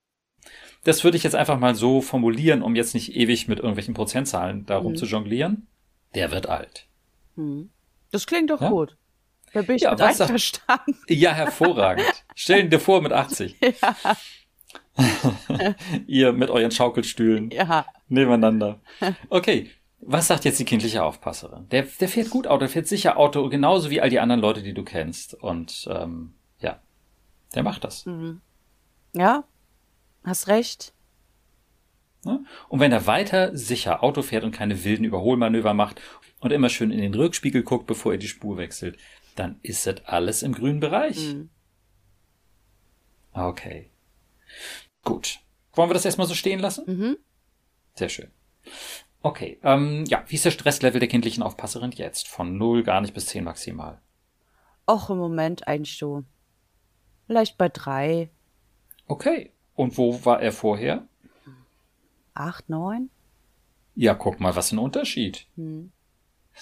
das 0.84 1.04
würde 1.04 1.16
ich 1.16 1.22
jetzt 1.22 1.34
einfach 1.34 1.58
mal 1.58 1.74
so 1.74 2.00
formulieren, 2.00 2.62
um 2.62 2.76
jetzt 2.76 2.94
nicht 2.94 3.16
ewig 3.16 3.48
mit 3.48 3.58
irgendwelchen 3.58 3.94
Prozentzahlen 3.94 4.64
darum 4.66 4.92
mhm. 4.92 4.96
zu 4.96 5.06
jonglieren. 5.06 5.66
Der 6.14 6.30
wird 6.30 6.48
alt. 6.48 6.86
Mhm. 7.36 7.70
Das 8.10 8.26
klingt 8.26 8.50
doch 8.50 8.60
ja? 8.60 8.70
gut. 8.70 8.96
Da 9.52 9.62
bin 9.62 9.76
ich 9.76 9.82
ja, 9.82 9.92
einverstanden. 9.92 10.96
Ja, 11.08 11.32
hervorragend. 11.32 12.24
Stell 12.34 12.68
dir 12.68 12.80
vor 12.80 13.00
mit 13.00 13.12
80. 13.12 13.56
Ja. 13.82 14.16
Ihr 16.08 16.32
mit 16.32 16.50
euren 16.50 16.72
Schaukelstühlen 16.72 17.50
ja. 17.52 17.86
nebeneinander. 18.08 18.80
Okay, 19.30 19.70
was 20.00 20.26
sagt 20.26 20.44
jetzt 20.44 20.58
die 20.58 20.64
kindliche 20.64 21.04
Aufpasserin? 21.04 21.68
Der, 21.68 21.86
der 22.00 22.08
fährt 22.08 22.30
gut 22.30 22.46
Auto, 22.46 22.60
der 22.60 22.68
fährt 22.68 22.88
sicher 22.88 23.16
Auto, 23.16 23.48
genauso 23.48 23.90
wie 23.90 24.00
all 24.00 24.10
die 24.10 24.20
anderen 24.20 24.40
Leute, 24.40 24.62
die 24.62 24.74
du 24.74 24.82
kennst. 24.82 25.34
Und 25.34 25.88
ähm, 25.90 26.34
ja, 26.61 26.81
der 27.55 27.62
macht 27.62 27.85
das. 27.85 28.07
Mhm. 28.07 28.40
Ja, 29.14 29.44
hast 30.25 30.49
recht. 30.49 30.92
Ne? 32.25 32.44
Und 32.68 32.81
wenn 32.81 32.92
er 32.92 33.07
weiter 33.07 33.57
sicher 33.57 34.03
Auto 34.03 34.23
fährt 34.23 34.44
und 34.44 34.51
keine 34.51 34.85
wilden 34.85 35.05
Überholmanöver 35.05 35.75
macht 35.75 36.01
und 36.40 36.53
immer 36.53 36.68
schön 36.68 36.90
in 36.90 37.01
den 37.01 37.14
Rückspiegel 37.14 37.62
guckt, 37.62 37.87
bevor 37.87 38.12
er 38.12 38.18
die 38.18 38.29
Spur 38.29 38.57
wechselt, 38.57 38.99
dann 39.37 39.61
ist 39.62 39.87
das 39.87 40.05
alles 40.05 40.42
im 40.42 40.53
grünen 40.53 40.81
Bereich. 40.81 41.35
Mhm. 41.35 41.51
Okay. 43.33 43.90
Gut. 45.05 45.38
Wollen 45.75 45.90
wir 45.90 45.94
das 45.94 46.05
erstmal 46.05 46.27
so 46.27 46.35
stehen 46.35 46.59
lassen? 46.59 46.85
Mhm. 46.87 47.18
Sehr 47.94 48.09
schön. 48.09 48.31
Okay, 49.21 49.59
ähm, 49.62 50.05
ja, 50.07 50.25
wie 50.29 50.37
ist 50.37 50.44
der 50.44 50.51
Stresslevel 50.51 51.01
der 51.01 51.09
kindlichen 51.09 51.42
Aufpasserin 51.42 51.92
jetzt? 51.92 52.29
Von 52.29 52.57
0 52.57 52.83
gar 52.83 53.01
nicht 53.01 53.14
bis 53.14 53.27
10 53.27 53.44
maximal. 53.44 54.01
Och, 54.88 55.11
im 55.11 55.18
Moment 55.18 55.66
eigentlich 55.66 55.99
so 55.99 56.25
Vielleicht 57.28 57.58
bei 57.58 57.68
drei. 57.68 58.30
Okay. 59.06 59.52
Und 59.74 59.96
wo 59.96 60.24
war 60.24 60.42
er 60.42 60.50
vorher? 60.50 61.06
Acht, 62.34 62.68
neun? 62.68 63.10
Ja, 63.94 64.14
guck 64.14 64.40
mal, 64.40 64.56
was 64.56 64.72
ein 64.72 64.78
Unterschied. 64.78 65.46
Hm. 65.56 65.92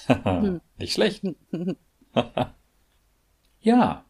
Nicht 0.79 0.92
schlecht. 0.92 1.22
ja. 3.61 4.05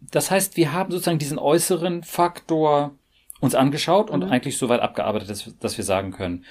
Das 0.00 0.30
heißt, 0.30 0.56
wir 0.56 0.72
haben 0.72 0.90
sozusagen 0.90 1.18
diesen 1.18 1.38
äußeren 1.38 2.04
Faktor 2.04 2.94
uns 3.40 3.54
angeschaut 3.54 4.10
und 4.10 4.24
mhm. 4.24 4.30
eigentlich 4.30 4.58
so 4.58 4.68
weit 4.68 4.80
abgearbeitet, 4.80 5.30
dass, 5.30 5.58
dass, 5.58 5.76
wir 5.76 5.84
sagen 5.84 6.12
können, 6.12 6.44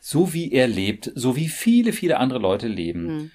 so 0.00 0.32
wie 0.32 0.52
er 0.52 0.68
lebt, 0.68 1.10
so 1.14 1.36
wie 1.36 1.48
viele, 1.48 1.92
viele 1.92 2.18
andere 2.18 2.38
Leute 2.38 2.68
leben, 2.68 3.06
mhm. 3.06 3.30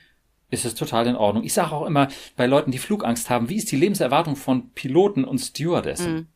Ist 0.54 0.66
es 0.66 0.76
total 0.76 1.08
in 1.08 1.16
Ordnung. 1.16 1.44
Ich 1.44 1.54
sage 1.54 1.72
auch 1.72 1.86
immer 1.86 2.08
bei 2.36 2.46
Leuten, 2.46 2.72
die 2.72 2.78
Flugangst 2.78 3.30
haben, 3.30 3.50
wie 3.50 3.58
ist 3.58 3.72
die 3.72 3.76
Lebenserwartung 3.76 4.36
von 4.36 4.70
Piloten 4.72 5.26
und 5.26 5.40
Stewardessen? 5.40 6.14
Mhm. 6.14 6.28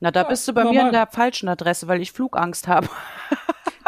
Na, 0.00 0.10
da 0.10 0.22
ja, 0.22 0.28
bist 0.28 0.48
du 0.48 0.54
bei 0.54 0.64
mir 0.64 0.86
an 0.86 0.92
der 0.92 1.06
falschen 1.06 1.48
Adresse, 1.48 1.86
weil 1.86 2.00
ich 2.00 2.12
Flugangst 2.12 2.68
habe. 2.68 2.88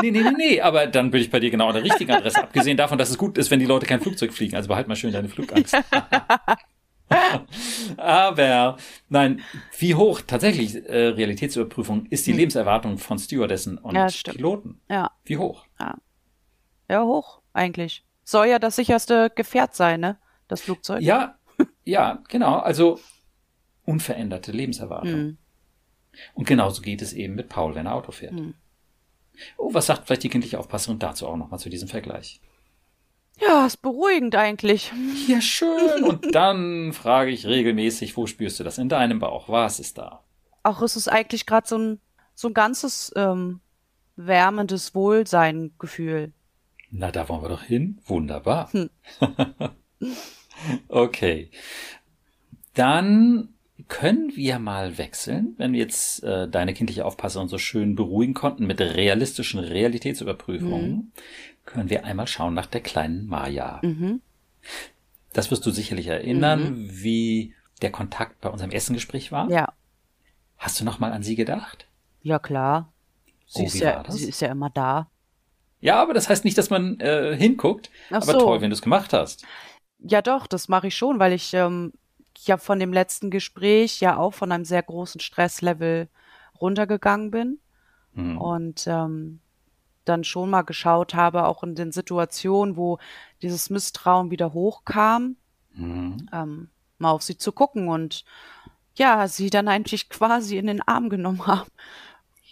Nee, 0.00 0.10
nee, 0.10 0.22
nee, 0.22 0.32
nee, 0.36 0.60
aber 0.60 0.88
dann 0.88 1.12
bin 1.12 1.20
ich 1.20 1.30
bei 1.30 1.38
dir 1.38 1.50
genau 1.50 1.68
an 1.68 1.74
der 1.74 1.84
richtigen 1.84 2.10
Adresse, 2.10 2.38
abgesehen 2.42 2.76
davon, 2.76 2.98
dass 2.98 3.10
es 3.10 3.18
gut 3.18 3.38
ist, 3.38 3.52
wenn 3.52 3.60
die 3.60 3.66
Leute 3.66 3.86
kein 3.86 4.00
Flugzeug 4.00 4.32
fliegen. 4.32 4.56
Also 4.56 4.66
behalt 4.66 4.88
mal 4.88 4.96
schön 4.96 5.12
deine 5.12 5.28
Flugangst. 5.28 5.76
aber 7.98 8.78
nein, 9.08 9.42
wie 9.78 9.94
hoch 9.94 10.22
tatsächlich 10.26 10.74
äh, 10.88 11.08
Realitätsüberprüfung 11.08 12.06
ist 12.06 12.26
die 12.26 12.32
hm. 12.32 12.38
Lebenserwartung 12.38 12.98
von 12.98 13.18
Stewardessen 13.18 13.78
und 13.78 13.94
ja, 13.94 14.08
Piloten? 14.24 14.80
Ja. 14.90 15.12
Wie 15.24 15.36
hoch? 15.36 15.66
Ja. 15.78 15.94
ja, 16.88 17.04
hoch 17.04 17.42
eigentlich. 17.52 18.04
Soll 18.24 18.46
ja 18.46 18.58
das 18.58 18.76
sicherste 18.76 19.30
Gefährt 19.34 19.74
sein, 19.74 20.00
ne? 20.00 20.18
Das 20.48 20.60
Flugzeug. 20.60 21.02
Ja, 21.02 21.36
ja, 21.84 22.22
genau. 22.28 22.58
Also 22.58 23.00
unveränderte 23.84 24.52
Lebenserwartung. 24.52 25.10
Hm. 25.10 25.38
Und 26.34 26.46
genauso 26.46 26.82
geht 26.82 27.02
es 27.02 27.12
eben 27.12 27.34
mit 27.34 27.48
Paul, 27.48 27.74
wenn 27.74 27.86
er 27.86 27.94
Auto 27.94 28.12
fährt. 28.12 28.38
Hm. 28.38 28.54
Oh, 29.56 29.72
was 29.72 29.86
sagt 29.86 30.06
vielleicht 30.06 30.22
die 30.24 30.28
kindliche 30.28 30.58
Aufpasserin 30.58 30.98
dazu 30.98 31.26
auch 31.26 31.36
nochmal 31.36 31.58
zu 31.58 31.70
diesem 31.70 31.88
Vergleich? 31.88 32.40
Ja, 33.40 33.66
ist 33.66 33.78
beruhigend 33.78 34.36
eigentlich. 34.36 34.92
Ja, 35.26 35.40
schön. 35.40 36.04
Und 36.04 36.26
dann 36.34 36.92
frage 36.92 37.30
ich 37.30 37.46
regelmäßig, 37.46 38.16
wo 38.16 38.26
spürst 38.26 38.60
du 38.60 38.64
das 38.64 38.78
in 38.78 38.88
deinem 38.88 39.18
Bauch? 39.18 39.48
Was 39.48 39.80
ist 39.80 39.98
da? 39.98 40.22
Auch 40.62 40.82
es 40.82 40.96
ist 40.96 41.08
eigentlich 41.08 41.46
gerade 41.46 41.66
so 41.66 41.78
ein, 41.78 42.00
so 42.34 42.48
ein 42.48 42.54
ganzes 42.54 43.12
ähm, 43.16 43.60
wärmendes 44.16 44.94
Wohlsein-Gefühl. 44.94 46.32
Na, 46.94 47.10
da 47.10 47.28
wollen 47.28 47.42
wir 47.42 47.48
doch 47.48 47.62
hin. 47.62 47.98
Wunderbar. 48.04 48.70
Hm. 48.72 48.90
okay. 50.88 51.50
Dann 52.74 53.48
können 53.88 54.36
wir 54.36 54.58
mal 54.58 54.98
wechseln, 54.98 55.54
wenn 55.56 55.72
wir 55.72 55.80
jetzt 55.80 56.22
äh, 56.22 56.48
deine 56.48 56.74
kindliche 56.74 57.06
Aufpasserin 57.06 57.48
so 57.48 57.56
schön 57.56 57.96
beruhigen 57.96 58.34
konnten 58.34 58.66
mit 58.66 58.78
realistischen 58.80 59.58
Realitätsüberprüfungen, 59.58 60.90
mhm. 60.90 61.12
können 61.64 61.88
wir 61.88 62.04
einmal 62.04 62.26
schauen 62.26 62.54
nach 62.54 62.66
der 62.66 62.82
kleinen 62.82 63.26
Maya. 63.26 63.80
Mhm. 63.82 64.20
Das 65.32 65.50
wirst 65.50 65.64
du 65.64 65.70
sicherlich 65.70 66.08
erinnern, 66.08 66.82
mhm. 66.82 67.02
wie 67.02 67.54
der 67.80 67.90
Kontakt 67.90 68.40
bei 68.42 68.50
unserem 68.50 68.70
Essengespräch 68.70 69.32
war. 69.32 69.50
Ja. 69.50 69.72
Hast 70.58 70.78
du 70.78 70.84
noch 70.84 70.98
mal 70.98 71.12
an 71.12 71.22
sie 71.22 71.36
gedacht? 71.36 71.88
Ja, 72.20 72.38
klar. 72.38 72.92
Sie, 73.46 73.62
oh, 73.62 73.66
ist, 73.66 73.80
ja, 73.80 74.04
sie 74.08 74.28
ist 74.28 74.40
ja 74.40 74.52
immer 74.52 74.70
da. 74.70 75.10
Ja, 75.82 76.00
aber 76.00 76.14
das 76.14 76.28
heißt 76.28 76.44
nicht, 76.44 76.56
dass 76.56 76.70
man 76.70 76.98
äh, 77.00 77.36
hinguckt. 77.36 77.90
Ach 78.10 78.22
aber 78.22 78.32
so. 78.32 78.38
toll, 78.38 78.60
wenn 78.60 78.70
du 78.70 78.74
es 78.74 78.82
gemacht 78.82 79.12
hast. 79.12 79.44
Ja, 79.98 80.22
doch, 80.22 80.46
das 80.46 80.68
mache 80.68 80.86
ich 80.86 80.96
schon, 80.96 81.18
weil 81.18 81.32
ich 81.32 81.52
ähm, 81.54 81.92
ja 82.38 82.56
von 82.56 82.78
dem 82.78 82.92
letzten 82.92 83.30
Gespräch 83.30 84.00
ja 84.00 84.16
auch 84.16 84.32
von 84.32 84.52
einem 84.52 84.64
sehr 84.64 84.82
großen 84.82 85.20
Stresslevel 85.20 86.08
runtergegangen 86.60 87.32
bin 87.32 87.58
mhm. 88.14 88.38
und 88.38 88.86
ähm, 88.86 89.40
dann 90.04 90.22
schon 90.22 90.50
mal 90.50 90.62
geschaut 90.62 91.14
habe, 91.14 91.46
auch 91.46 91.64
in 91.64 91.74
den 91.74 91.90
Situationen, 91.90 92.76
wo 92.76 92.98
dieses 93.42 93.68
Misstrauen 93.68 94.30
wieder 94.30 94.52
hochkam, 94.52 95.36
mhm. 95.74 96.28
ähm, 96.32 96.70
mal 96.98 97.10
auf 97.10 97.22
sie 97.22 97.36
zu 97.36 97.50
gucken 97.50 97.88
und 97.88 98.24
ja, 98.94 99.26
sie 99.26 99.50
dann 99.50 99.66
eigentlich 99.66 100.08
quasi 100.08 100.58
in 100.58 100.68
den 100.68 100.80
Arm 100.82 101.08
genommen 101.08 101.44
haben. 101.46 101.70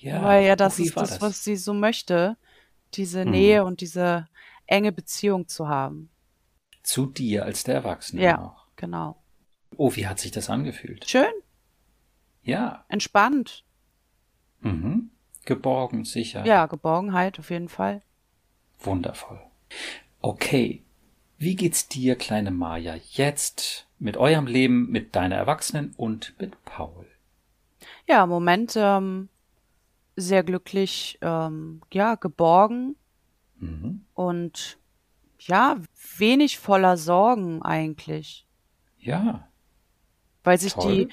Ja, 0.00 0.20
Weil 0.24 0.46
ja, 0.46 0.56
das 0.56 0.80
ist 0.80 0.96
das, 0.96 1.10
das, 1.10 1.20
was 1.20 1.44
sie 1.44 1.54
so 1.54 1.74
möchte, 1.74 2.36
diese 2.94 3.24
mhm. 3.24 3.30
Nähe 3.30 3.64
und 3.64 3.80
diese 3.80 4.28
enge 4.66 4.92
Beziehung 4.92 5.48
zu 5.48 5.68
haben. 5.68 6.10
Zu 6.82 7.06
dir 7.06 7.44
als 7.44 7.64
der 7.64 7.76
Erwachsene 7.76 8.22
ja, 8.22 8.40
auch. 8.40 8.66
genau. 8.76 9.16
Oh, 9.76 9.94
wie 9.94 10.06
hat 10.06 10.18
sich 10.18 10.30
das 10.30 10.50
angefühlt? 10.50 11.08
Schön. 11.08 11.32
Ja. 12.42 12.84
Entspannt. 12.88 13.64
Mhm. 14.60 15.10
Geborgen, 15.44 16.04
sicher. 16.04 16.44
Ja, 16.44 16.66
Geborgenheit 16.66 17.38
auf 17.38 17.50
jeden 17.50 17.68
Fall. 17.68 18.02
Wundervoll. 18.80 19.40
Okay. 20.20 20.84
Wie 21.38 21.56
geht's 21.56 21.88
dir, 21.88 22.16
kleine 22.16 22.50
Maja, 22.50 22.96
jetzt 23.12 23.86
mit 23.98 24.18
eurem 24.18 24.46
Leben, 24.46 24.90
mit 24.90 25.16
deiner 25.16 25.36
Erwachsenen 25.36 25.94
und 25.96 26.34
mit 26.38 26.62
Paul? 26.66 27.06
Ja, 28.06 28.24
im 28.24 28.28
Moment 28.28 28.74
ähm, 28.76 29.30
sehr 30.20 30.42
glücklich, 30.42 31.18
ähm, 31.22 31.80
ja, 31.92 32.14
geborgen 32.14 32.96
mhm. 33.56 34.04
und 34.14 34.78
ja, 35.38 35.76
wenig 36.18 36.58
voller 36.58 36.96
Sorgen 36.96 37.62
eigentlich. 37.62 38.46
Ja. 38.98 39.48
Weil 40.44 40.58
sich 40.58 40.74
die, 40.74 41.08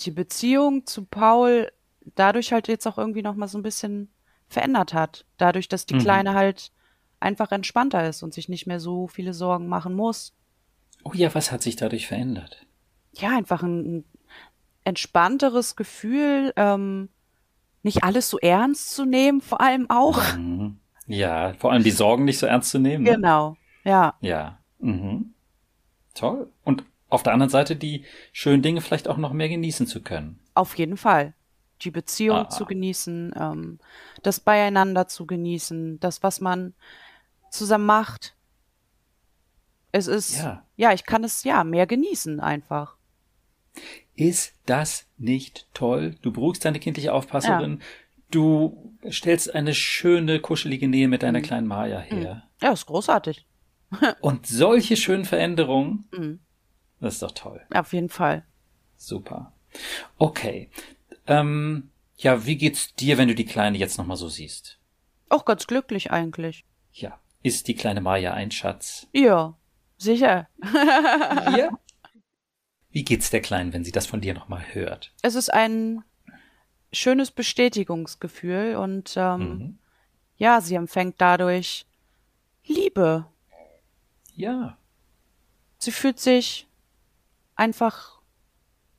die 0.00 0.10
Beziehung 0.10 0.86
zu 0.86 1.04
Paul 1.04 1.70
dadurch 2.14 2.52
halt 2.52 2.68
jetzt 2.68 2.86
auch 2.86 2.98
irgendwie 2.98 3.22
nochmal 3.22 3.48
so 3.48 3.58
ein 3.58 3.62
bisschen 3.62 4.10
verändert 4.48 4.94
hat. 4.94 5.26
Dadurch, 5.38 5.68
dass 5.68 5.86
die 5.86 5.94
mhm. 5.94 6.00
Kleine 6.00 6.34
halt 6.34 6.72
einfach 7.20 7.50
entspannter 7.52 8.08
ist 8.08 8.22
und 8.22 8.34
sich 8.34 8.48
nicht 8.48 8.66
mehr 8.66 8.80
so 8.80 9.06
viele 9.08 9.34
Sorgen 9.34 9.68
machen 9.68 9.94
muss. 9.94 10.34
Oh 11.04 11.12
ja, 11.14 11.34
was 11.34 11.52
hat 11.52 11.62
sich 11.62 11.76
dadurch 11.76 12.06
verändert? 12.06 12.66
Ja, 13.12 13.36
einfach 13.36 13.62
ein, 13.62 13.98
ein 13.98 14.04
entspannteres 14.84 15.76
Gefühl, 15.76 16.52
ähm, 16.56 17.08
nicht 17.86 18.02
alles 18.02 18.28
so 18.28 18.38
ernst 18.38 18.90
zu 18.90 19.04
nehmen, 19.06 19.40
vor 19.40 19.60
allem 19.60 19.88
auch. 19.88 20.34
Mhm. 20.36 20.78
Ja, 21.06 21.54
vor 21.54 21.72
allem 21.72 21.84
die 21.84 21.92
Sorgen 21.92 22.24
nicht 22.24 22.38
so 22.38 22.46
ernst 22.46 22.70
zu 22.70 22.80
nehmen. 22.80 23.04
Ne? 23.04 23.12
Genau, 23.12 23.56
ja. 23.84 24.14
Ja. 24.20 24.58
Mhm. 24.80 25.34
Toll. 26.14 26.50
Und 26.64 26.84
auf 27.08 27.22
der 27.22 27.32
anderen 27.32 27.50
Seite 27.50 27.76
die 27.76 28.04
schönen 28.32 28.60
Dinge 28.60 28.80
vielleicht 28.80 29.06
auch 29.06 29.16
noch 29.16 29.32
mehr 29.32 29.48
genießen 29.48 29.86
zu 29.86 30.02
können. 30.02 30.40
Auf 30.54 30.76
jeden 30.76 30.96
Fall. 30.96 31.34
Die 31.82 31.92
Beziehung 31.92 32.38
ah. 32.38 32.48
zu 32.48 32.64
genießen, 32.64 33.32
ähm, 33.38 33.78
das 34.22 34.40
Beieinander 34.40 35.06
zu 35.06 35.24
genießen, 35.24 36.00
das, 36.00 36.24
was 36.24 36.40
man 36.40 36.74
zusammen 37.50 37.86
macht. 37.86 38.34
Es 39.92 40.08
ist, 40.08 40.38
ja, 40.38 40.64
ja 40.76 40.92
ich 40.92 41.04
kann 41.04 41.22
es 41.22 41.44
ja 41.44 41.62
mehr 41.62 41.86
genießen 41.86 42.40
einfach. 42.40 42.96
Ist 44.16 44.54
das 44.66 45.06
nicht 45.18 45.68
toll? 45.74 46.16
Du 46.22 46.32
beruhigst 46.32 46.64
deine 46.64 46.80
kindliche 46.80 47.12
Aufpasserin, 47.12 47.78
ja. 47.80 47.86
du 48.30 48.92
stellst 49.10 49.54
eine 49.54 49.74
schöne, 49.74 50.40
kuschelige 50.40 50.88
Nähe 50.88 51.08
mit 51.08 51.22
deiner 51.22 51.40
mhm. 51.40 51.44
kleinen 51.44 51.66
Maya 51.66 52.00
her. 52.00 52.34
Mhm. 52.34 52.66
Ja, 52.66 52.72
ist 52.72 52.86
großartig. 52.86 53.46
Und 54.20 54.46
solche 54.46 54.96
schönen 54.96 55.24
Veränderungen, 55.24 56.08
mhm. 56.10 56.40
Das 57.00 57.14
ist 57.14 57.22
doch 57.22 57.32
toll. 57.32 57.60
Auf 57.74 57.92
jeden 57.92 58.08
Fall. 58.08 58.44
Super. 58.96 59.52
Okay. 60.18 60.70
Ähm, 61.26 61.90
ja, 62.16 62.46
wie 62.46 62.56
geht's 62.56 62.94
dir, 62.94 63.18
wenn 63.18 63.28
du 63.28 63.34
die 63.34 63.44
Kleine 63.44 63.76
jetzt 63.76 63.98
nochmal 63.98 64.16
so 64.16 64.28
siehst? 64.28 64.78
Auch 65.28 65.44
ganz 65.44 65.66
glücklich 65.66 66.10
eigentlich. 66.10 66.64
Ja. 66.92 67.18
Ist 67.42 67.68
die 67.68 67.74
kleine 67.74 68.00
Maya 68.00 68.32
ein 68.32 68.50
Schatz? 68.50 69.06
Ja, 69.12 69.56
sicher. 69.98 70.48
ja. 71.56 71.70
Wie 72.96 73.04
geht's 73.04 73.28
der 73.28 73.42
Kleinen, 73.42 73.74
wenn 73.74 73.84
sie 73.84 73.92
das 73.92 74.06
von 74.06 74.22
dir 74.22 74.32
nochmal 74.32 74.72
hört? 74.72 75.12
Es 75.20 75.34
ist 75.34 75.52
ein 75.52 76.02
schönes 76.94 77.30
Bestätigungsgefühl 77.30 78.76
und 78.76 79.12
ähm, 79.18 79.38
mhm. 79.38 79.78
ja, 80.38 80.62
sie 80.62 80.76
empfängt 80.76 81.16
dadurch 81.18 81.84
Liebe. 82.64 83.26
Ja. 84.34 84.78
Sie 85.76 85.92
fühlt 85.92 86.18
sich 86.18 86.68
einfach 87.54 88.18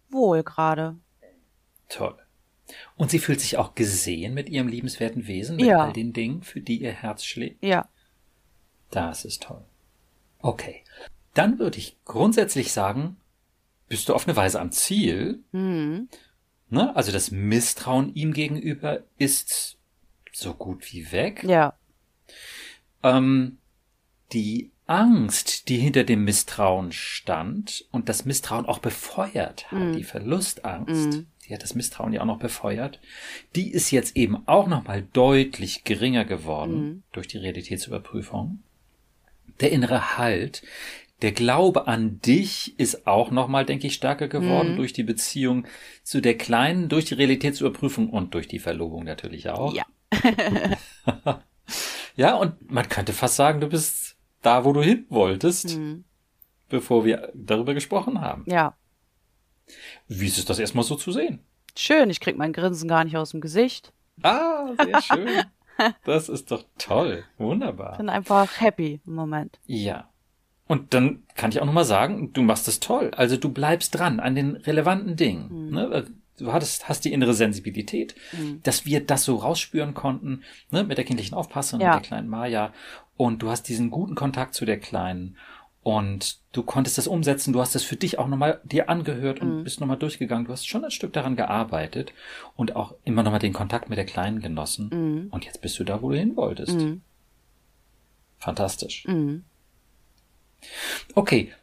wohl 0.10 0.44
gerade. 0.44 0.96
Toll. 1.90 2.20
Und 2.98 3.10
sie 3.10 3.18
fühlt 3.18 3.42
sich 3.42 3.58
auch 3.58 3.74
gesehen 3.74 4.36
mit 4.36 4.48
ihrem 4.48 4.68
liebenswerten 4.68 5.26
Wesen, 5.26 5.56
mit 5.56 5.66
ja. 5.66 5.86
all 5.86 5.94
den 5.94 6.14
Dingen, 6.14 6.44
für 6.44 6.62
die 6.62 6.84
ihr 6.84 6.94
Herz 6.94 7.26
schlägt. 7.26 7.64
Ja. 7.64 7.90
Das 8.92 9.26
ist 9.26 9.42
toll. 9.42 9.66
Okay. 10.38 10.84
Dann 11.34 11.58
würde 11.58 11.80
ich 11.80 11.98
grundsätzlich 12.06 12.72
sagen, 12.72 13.18
bist 13.88 14.10
du 14.10 14.14
auf 14.14 14.28
eine 14.28 14.36
Weise 14.36 14.60
am 14.60 14.72
Ziel. 14.72 15.44
Mhm. 15.52 16.10
Ne? 16.70 16.96
Also 16.96 17.12
das 17.12 17.32
Misstrauen 17.32 18.14
ihm 18.14 18.34
gegenüber 18.34 19.04
ist 19.18 19.78
so 20.34 20.54
gut 20.54 20.92
wie 20.92 21.12
weg. 21.12 21.44
Ja. 21.44 21.74
Ähm, 23.04 23.58
die 24.34 24.72
Angst, 24.86 25.68
die 25.68 25.78
hinter 25.78 26.04
dem 26.04 26.24
Misstrauen 26.24 26.92
stand 26.92 27.86
und 27.92 28.10
das 28.10 28.26
Misstrauen 28.26 28.66
auch 28.66 28.80
befeuert 28.80 29.70
hat, 29.72 29.80
mm. 29.80 29.94
die 29.98 30.04
Verlustangst, 30.04 31.20
mm. 31.20 31.28
die 31.46 31.54
hat 31.54 31.62
das 31.62 31.76
Misstrauen 31.76 32.14
ja 32.14 32.22
auch 32.22 32.26
noch 32.26 32.40
befeuert, 32.40 33.02
die 33.56 33.72
ist 33.72 33.92
jetzt 33.92 34.16
eben 34.16 34.48
auch 34.48 34.68
nochmal 34.68 35.06
deutlich 35.14 35.84
geringer 35.84 36.24
geworden 36.24 36.90
mm. 36.90 37.04
durch 37.12 37.28
die 37.28 37.38
Realitätsüberprüfung. 37.38 38.64
Der 39.60 39.72
innere 39.72 40.18
Halt, 40.18 40.62
der 41.22 41.32
Glaube 41.32 41.88
an 41.88 42.20
dich 42.22 42.80
ist 42.80 43.08
auch 43.08 43.32
nochmal, 43.32 43.66
denke 43.66 43.88
ich, 43.88 43.96
stärker 43.96 44.28
geworden 44.28 44.74
mhm. 44.74 44.76
durch 44.78 44.94
die 44.94 45.04
Beziehung 45.04 45.66
zu 46.04 46.22
der 46.22 46.38
Kleinen, 46.38 46.90
durch 46.90 47.06
die 47.06 47.16
Realitätsüberprüfung 47.16 48.10
und 48.10 48.34
durch 48.34 48.48
die 48.48 48.60
Verlobung 48.60 49.04
natürlich 49.04 49.50
auch. 49.50 49.74
Ja. 49.74 49.86
ja, 52.16 52.36
und 52.36 52.72
man 52.72 52.88
könnte 52.88 53.14
fast 53.14 53.36
sagen, 53.36 53.62
du 53.62 53.68
bist 53.68 54.16
da, 54.44 54.64
wo 54.64 54.74
du 54.74 54.82
hin 54.82 55.06
wolltest, 55.10 55.78
mhm. 55.78 56.04
bevor 56.70 57.04
wir 57.04 57.32
darüber 57.34 57.74
gesprochen 57.74 58.22
haben. 58.22 58.44
Ja. 58.46 58.76
Wie 60.08 60.28
ist 60.28 60.38
es 60.38 60.46
das 60.46 60.60
erstmal 60.60 60.84
so 60.84 60.96
zu 60.96 61.12
sehen? 61.12 61.40
Schön, 61.76 62.10
ich 62.10 62.20
krieg 62.20 62.38
mein 62.38 62.54
Grinsen 62.54 62.88
gar 62.88 63.04
nicht 63.04 63.18
aus 63.18 63.32
dem 63.32 63.42
Gesicht. 63.42 63.92
Ah, 64.22 64.74
sehr 64.84 65.02
schön. 65.02 65.44
das 66.06 66.30
ist 66.30 66.52
doch 66.52 66.64
toll. 66.78 67.24
Wunderbar. 67.38 67.98
Bin 67.98 68.10
einfach 68.10 68.62
happy 68.62 69.02
im 69.06 69.16
Moment. 69.16 69.60
Ja. 69.66 70.10
Und 70.68 70.94
dann 70.94 71.24
kann 71.36 71.52
ich 71.52 71.62
auch 71.62 71.66
nochmal 71.66 71.86
sagen, 71.86 72.34
du 72.34 72.42
machst 72.42 72.68
es 72.68 72.80
toll. 72.80 73.12
Also 73.16 73.38
du 73.38 73.50
bleibst 73.50 73.98
dran 73.98 74.20
an 74.20 74.36
den 74.36 74.58
relevanten 74.58 75.16
Dingen. 75.16 75.68
Mhm. 75.68 75.74
Ne? 75.74 76.06
Du 76.38 76.54
hattest, 76.54 76.88
hast 76.88 77.06
die 77.06 77.14
innere 77.14 77.34
Sensibilität, 77.34 78.16
mhm. 78.34 78.62
dass 78.64 78.86
wir 78.86 79.04
das 79.04 79.24
so 79.24 79.38
rausspüren 79.38 79.94
konnten, 79.94 80.44
ne? 80.72 80.84
mit 80.84 80.98
der 80.98 81.06
kindlichen 81.06 81.36
Aufpasserin, 81.36 81.82
ja. 81.82 81.96
mit 81.96 82.04
der 82.04 82.08
kleinen 82.08 82.28
Maya. 82.28 82.74
Und 83.16 83.42
du 83.42 83.50
hast 83.50 83.64
diesen 83.64 83.90
guten 83.90 84.14
Kontakt 84.14 84.54
zu 84.54 84.66
der 84.66 84.80
Kleinen. 84.80 85.38
Und 85.82 86.40
du 86.52 86.64
konntest 86.64 86.98
das 86.98 87.08
umsetzen, 87.08 87.54
du 87.54 87.62
hast 87.62 87.74
es 87.74 87.84
für 87.84 87.96
dich 87.96 88.20
auch 88.20 88.28
nochmal 88.28 88.60
dir 88.66 88.90
angehört 88.90 89.40
und 89.40 89.60
mhm. 89.60 89.64
bist 89.64 89.80
nochmal 89.80 89.98
durchgegangen. 89.98 90.46
Du 90.46 90.52
hast 90.52 90.68
schon 90.68 90.84
ein 90.84 90.92
Stück 90.92 91.14
daran 91.14 91.38
gearbeitet 91.38 92.12
und 92.58 92.76
auch 92.76 92.94
immer 93.06 93.24
nochmal 93.24 93.40
den 93.40 93.54
Kontakt 93.54 93.88
mit 93.88 93.98
der 93.98 94.06
Kleinen 94.06 94.42
genossen. 94.42 94.90
Mhm. 94.92 95.28
Und 95.32 95.46
jetzt 95.46 95.62
bist 95.62 95.80
du 95.80 95.86
da, 95.86 96.02
wo 96.02 96.10
du 96.10 96.18
hin 96.18 96.36
wolltest. 96.36 96.76
Mhm. 96.76 97.02
Fantastisch. 98.38 99.06
Okay, 101.16 101.54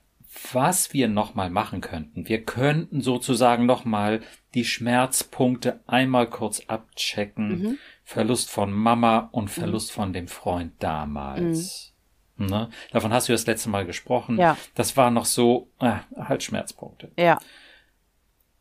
was 0.52 0.92
wir 0.92 1.08
nochmal 1.08 1.50
machen 1.50 1.80
könnten. 1.80 2.28
Wir 2.28 2.44
könnten 2.44 3.00
sozusagen 3.00 3.66
nochmal 3.66 4.20
die 4.54 4.64
Schmerzpunkte 4.64 5.80
einmal 5.86 6.28
kurz 6.28 6.62
abchecken. 6.66 7.48
Mhm. 7.48 7.78
Verlust 8.04 8.50
von 8.50 8.72
Mama 8.72 9.28
und 9.32 9.44
mhm. 9.44 9.48
Verlust 9.48 9.90
mhm. 9.90 9.94
von 9.94 10.12
dem 10.12 10.28
Freund 10.28 10.72
damals. 10.78 11.92
Mhm. 12.36 12.46
Ne? 12.46 12.70
Davon 12.92 13.12
hast 13.12 13.28
du 13.28 13.32
das 13.32 13.46
letzte 13.46 13.68
Mal 13.68 13.86
gesprochen. 13.86 14.38
Ja. 14.38 14.56
Das 14.74 14.96
war 14.96 15.10
noch 15.10 15.24
so, 15.24 15.70
äh, 15.80 15.96
halt 16.16 16.42
Schmerzpunkte. 16.42 17.12
Ja. 17.18 17.38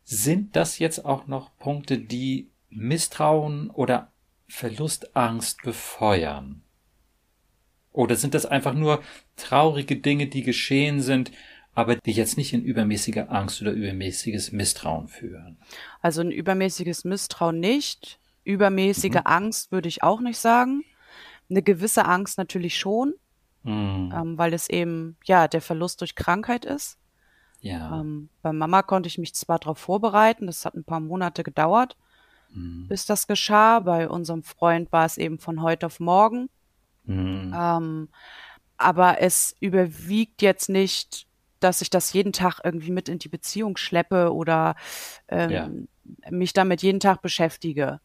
Sind 0.04 0.56
das 0.56 0.78
jetzt 0.78 1.04
auch 1.04 1.26
noch 1.26 1.56
Punkte, 1.58 1.98
die 1.98 2.50
Misstrauen 2.70 3.70
oder 3.70 4.12
Verlustangst 4.48 5.62
befeuern? 5.62 6.63
Oder 7.94 8.16
sind 8.16 8.34
das 8.34 8.44
einfach 8.44 8.74
nur 8.74 9.02
traurige 9.36 9.96
Dinge, 9.96 10.26
die 10.26 10.42
geschehen 10.42 11.00
sind, 11.00 11.30
aber 11.74 11.94
die 11.94 12.10
jetzt 12.10 12.36
nicht 12.36 12.52
in 12.52 12.64
übermäßige 12.64 13.28
Angst 13.28 13.62
oder 13.62 13.70
übermäßiges 13.70 14.50
Misstrauen 14.50 15.06
führen? 15.06 15.58
Also 16.02 16.20
ein 16.20 16.32
übermäßiges 16.32 17.04
Misstrauen 17.04 17.60
nicht. 17.60 18.18
Übermäßige 18.42 19.14
mhm. 19.14 19.22
Angst 19.26 19.70
würde 19.70 19.88
ich 19.88 20.02
auch 20.02 20.20
nicht 20.20 20.38
sagen. 20.38 20.84
Eine 21.48 21.62
gewisse 21.62 22.04
Angst 22.04 22.36
natürlich 22.36 22.76
schon, 22.76 23.14
mhm. 23.62 24.12
ähm, 24.12 24.38
weil 24.38 24.54
es 24.54 24.68
eben 24.68 25.16
ja 25.24 25.46
der 25.46 25.62
Verlust 25.62 26.00
durch 26.00 26.16
Krankheit 26.16 26.64
ist. 26.64 26.98
Ja. 27.60 28.00
Ähm, 28.00 28.28
bei 28.42 28.52
Mama 28.52 28.82
konnte 28.82 29.06
ich 29.06 29.18
mich 29.18 29.36
zwar 29.36 29.60
darauf 29.60 29.78
vorbereiten, 29.78 30.46
das 30.48 30.64
hat 30.64 30.74
ein 30.74 30.84
paar 30.84 31.00
Monate 31.00 31.44
gedauert, 31.44 31.96
mhm. 32.52 32.88
bis 32.88 33.06
das 33.06 33.28
geschah. 33.28 33.78
Bei 33.78 34.08
unserem 34.08 34.42
Freund 34.42 34.90
war 34.90 35.06
es 35.06 35.16
eben 35.16 35.38
von 35.38 35.62
heute 35.62 35.86
auf 35.86 36.00
morgen. 36.00 36.48
Mhm. 37.04 37.54
Ähm, 37.56 38.08
aber 38.76 39.20
es 39.20 39.56
überwiegt 39.60 40.42
jetzt 40.42 40.68
nicht, 40.68 41.26
dass 41.60 41.80
ich 41.80 41.90
das 41.90 42.12
jeden 42.12 42.32
Tag 42.32 42.60
irgendwie 42.62 42.90
mit 42.90 43.08
in 43.08 43.18
die 43.18 43.28
Beziehung 43.28 43.76
schleppe 43.76 44.32
oder 44.32 44.76
ähm, 45.28 45.50
ja. 45.50 45.70
mich 46.30 46.52
damit 46.52 46.82
jeden 46.82 47.00
Tag 47.00 47.22
beschäftige. 47.22 48.00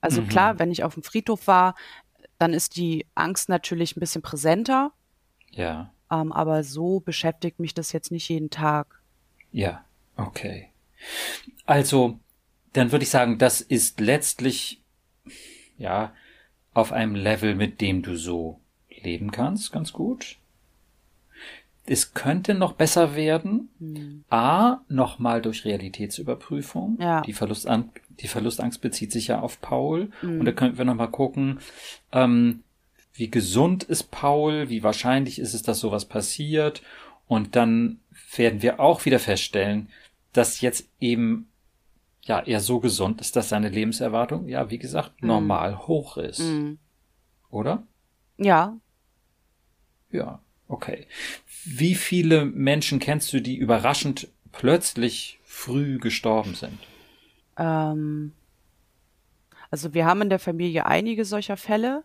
Also 0.00 0.22
mhm. 0.22 0.28
klar, 0.28 0.58
wenn 0.58 0.70
ich 0.70 0.82
auf 0.82 0.94
dem 0.94 1.02
Friedhof 1.02 1.46
war, 1.46 1.74
dann 2.38 2.52
ist 2.52 2.76
die 2.76 3.06
Angst 3.14 3.48
natürlich 3.48 3.96
ein 3.96 4.00
bisschen 4.00 4.22
präsenter. 4.22 4.92
Ja. 5.50 5.92
Ähm, 6.10 6.32
aber 6.32 6.64
so 6.64 7.00
beschäftigt 7.00 7.60
mich 7.60 7.74
das 7.74 7.92
jetzt 7.92 8.10
nicht 8.10 8.28
jeden 8.28 8.50
Tag. 8.50 9.00
Ja, 9.52 9.84
okay. 10.16 10.70
Also, 11.64 12.18
dann 12.72 12.92
würde 12.92 13.04
ich 13.04 13.10
sagen, 13.10 13.38
das 13.38 13.60
ist 13.60 14.00
letztlich, 14.00 14.82
ja, 15.78 16.12
auf 16.76 16.92
einem 16.92 17.14
Level, 17.14 17.54
mit 17.54 17.80
dem 17.80 18.02
du 18.02 18.16
so 18.16 18.60
leben 18.90 19.30
kannst, 19.30 19.72
ganz 19.72 19.94
gut. 19.94 20.36
Es 21.86 22.12
könnte 22.12 22.52
noch 22.54 22.72
besser 22.72 23.14
werden. 23.14 23.70
Hm. 23.78 24.24
A, 24.28 24.80
nochmal 24.88 25.40
durch 25.40 25.64
Realitätsüberprüfung. 25.64 26.98
Ja. 27.00 27.22
Die, 27.22 27.32
Verlustan 27.32 27.90
die 28.20 28.28
Verlustangst 28.28 28.80
bezieht 28.80 29.10
sich 29.10 29.28
ja 29.28 29.40
auf 29.40 29.60
Paul. 29.62 30.10
Hm. 30.20 30.40
Und 30.40 30.44
da 30.44 30.52
könnten 30.52 30.76
wir 30.76 30.84
nochmal 30.84 31.10
gucken, 31.10 31.60
ähm, 32.12 32.62
wie 33.14 33.30
gesund 33.30 33.84
ist 33.84 34.10
Paul, 34.10 34.68
wie 34.68 34.82
wahrscheinlich 34.82 35.38
ist 35.38 35.54
es, 35.54 35.62
dass 35.62 35.80
sowas 35.80 36.04
passiert. 36.04 36.82
Und 37.26 37.56
dann 37.56 38.00
werden 38.36 38.60
wir 38.60 38.80
auch 38.80 39.06
wieder 39.06 39.18
feststellen, 39.18 39.88
dass 40.34 40.60
jetzt 40.60 40.90
eben 41.00 41.48
ja, 42.26 42.40
er 42.40 42.60
so 42.60 42.80
gesund 42.80 43.20
ist, 43.20 43.36
dass 43.36 43.48
seine 43.48 43.68
Lebenserwartung, 43.68 44.48
ja, 44.48 44.68
wie 44.68 44.78
gesagt, 44.78 45.22
mhm. 45.22 45.28
normal 45.28 45.86
hoch 45.86 46.16
ist. 46.16 46.40
Mhm. 46.40 46.78
Oder? 47.50 47.84
Ja. 48.36 48.76
Ja, 50.10 50.40
okay. 50.66 51.06
Wie 51.64 51.94
viele 51.94 52.44
Menschen 52.44 52.98
kennst 52.98 53.32
du, 53.32 53.40
die 53.40 53.56
überraschend 53.56 54.28
plötzlich 54.50 55.38
früh 55.44 55.98
gestorben 55.98 56.54
sind? 56.54 56.78
Ähm, 57.56 58.32
also 59.70 59.94
wir 59.94 60.04
haben 60.04 60.22
in 60.22 60.30
der 60.30 60.38
Familie 60.40 60.86
einige 60.86 61.24
solcher 61.24 61.56
Fälle, 61.56 62.02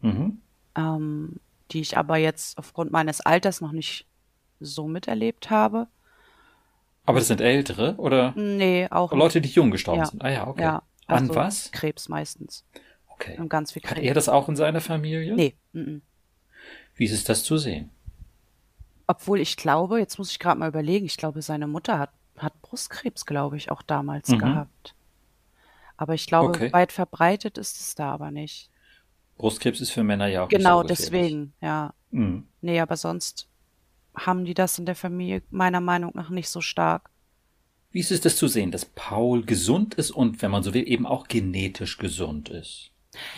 mhm. 0.00 0.38
ähm, 0.76 1.40
die 1.72 1.80
ich 1.80 1.98
aber 1.98 2.18
jetzt 2.18 2.56
aufgrund 2.56 2.92
meines 2.92 3.20
Alters 3.20 3.60
noch 3.60 3.72
nicht 3.72 4.06
so 4.60 4.86
miterlebt 4.86 5.50
habe. 5.50 5.88
Aber 7.06 7.18
das 7.18 7.28
sind 7.28 7.40
ältere 7.40 7.94
oder? 7.96 8.32
Nee, 8.36 8.88
auch. 8.90 9.12
Leute, 9.12 9.40
die 9.40 9.50
jung 9.50 9.70
gestorben 9.70 10.00
ja. 10.00 10.06
sind. 10.06 10.22
Ah 10.22 10.30
ja, 10.30 10.46
okay. 10.46 10.62
Ja, 10.62 10.82
also 11.06 11.32
An 11.32 11.36
was? 11.36 11.70
Krebs 11.72 12.08
meistens. 12.08 12.64
Okay. 13.08 13.36
Und 13.38 13.48
ganz 13.48 13.72
viel 13.72 13.82
Krebs. 13.82 13.98
Hat 13.98 14.04
er 14.04 14.14
das 14.14 14.28
auch 14.28 14.48
in 14.48 14.56
seiner 14.56 14.80
Familie? 14.80 15.34
Nee. 15.34 15.54
M 15.72 15.80
-m. 15.80 16.00
Wie 16.96 17.04
ist 17.04 17.12
es 17.12 17.24
das 17.24 17.44
zu 17.44 17.58
sehen? 17.58 17.90
Obwohl 19.06 19.40
ich 19.40 19.56
glaube, 19.56 19.98
jetzt 19.98 20.18
muss 20.18 20.30
ich 20.30 20.38
gerade 20.38 20.58
mal 20.58 20.68
überlegen, 20.68 21.04
ich 21.04 21.16
glaube, 21.16 21.42
seine 21.42 21.66
Mutter 21.66 21.98
hat, 21.98 22.10
hat 22.38 22.60
Brustkrebs, 22.62 23.26
glaube 23.26 23.56
ich, 23.56 23.70
auch 23.70 23.82
damals 23.82 24.28
mhm. 24.28 24.38
gehabt. 24.38 24.94
Aber 25.96 26.14
ich 26.14 26.26
glaube, 26.26 26.48
okay. 26.48 26.72
weit 26.72 26.90
verbreitet 26.90 27.58
ist 27.58 27.80
es 27.80 27.94
da 27.94 28.10
aber 28.10 28.30
nicht. 28.30 28.70
Brustkrebs 29.36 29.80
ist 29.80 29.90
für 29.90 30.04
Männer 30.04 30.26
ja 30.26 30.44
auch 30.44 30.48
Genau, 30.48 30.82
so 30.82 30.88
deswegen, 30.88 31.52
ja. 31.60 31.92
Mhm. 32.10 32.46
Nee, 32.60 32.80
aber 32.80 32.96
sonst 32.96 33.48
haben 34.14 34.44
die 34.44 34.54
das 34.54 34.78
in 34.78 34.86
der 34.86 34.94
Familie 34.94 35.42
meiner 35.50 35.80
Meinung 35.80 36.12
nach 36.14 36.30
nicht 36.30 36.48
so 36.48 36.60
stark. 36.60 37.10
Wie 37.90 38.00
ist 38.00 38.10
es 38.10 38.20
das 38.20 38.36
zu 38.36 38.48
sehen, 38.48 38.72
dass 38.72 38.84
Paul 38.84 39.44
gesund 39.44 39.94
ist 39.94 40.10
und, 40.10 40.42
wenn 40.42 40.50
man 40.50 40.62
so 40.62 40.74
will, 40.74 40.88
eben 40.88 41.06
auch 41.06 41.28
genetisch 41.28 41.98
gesund 41.98 42.48
ist? 42.48 42.90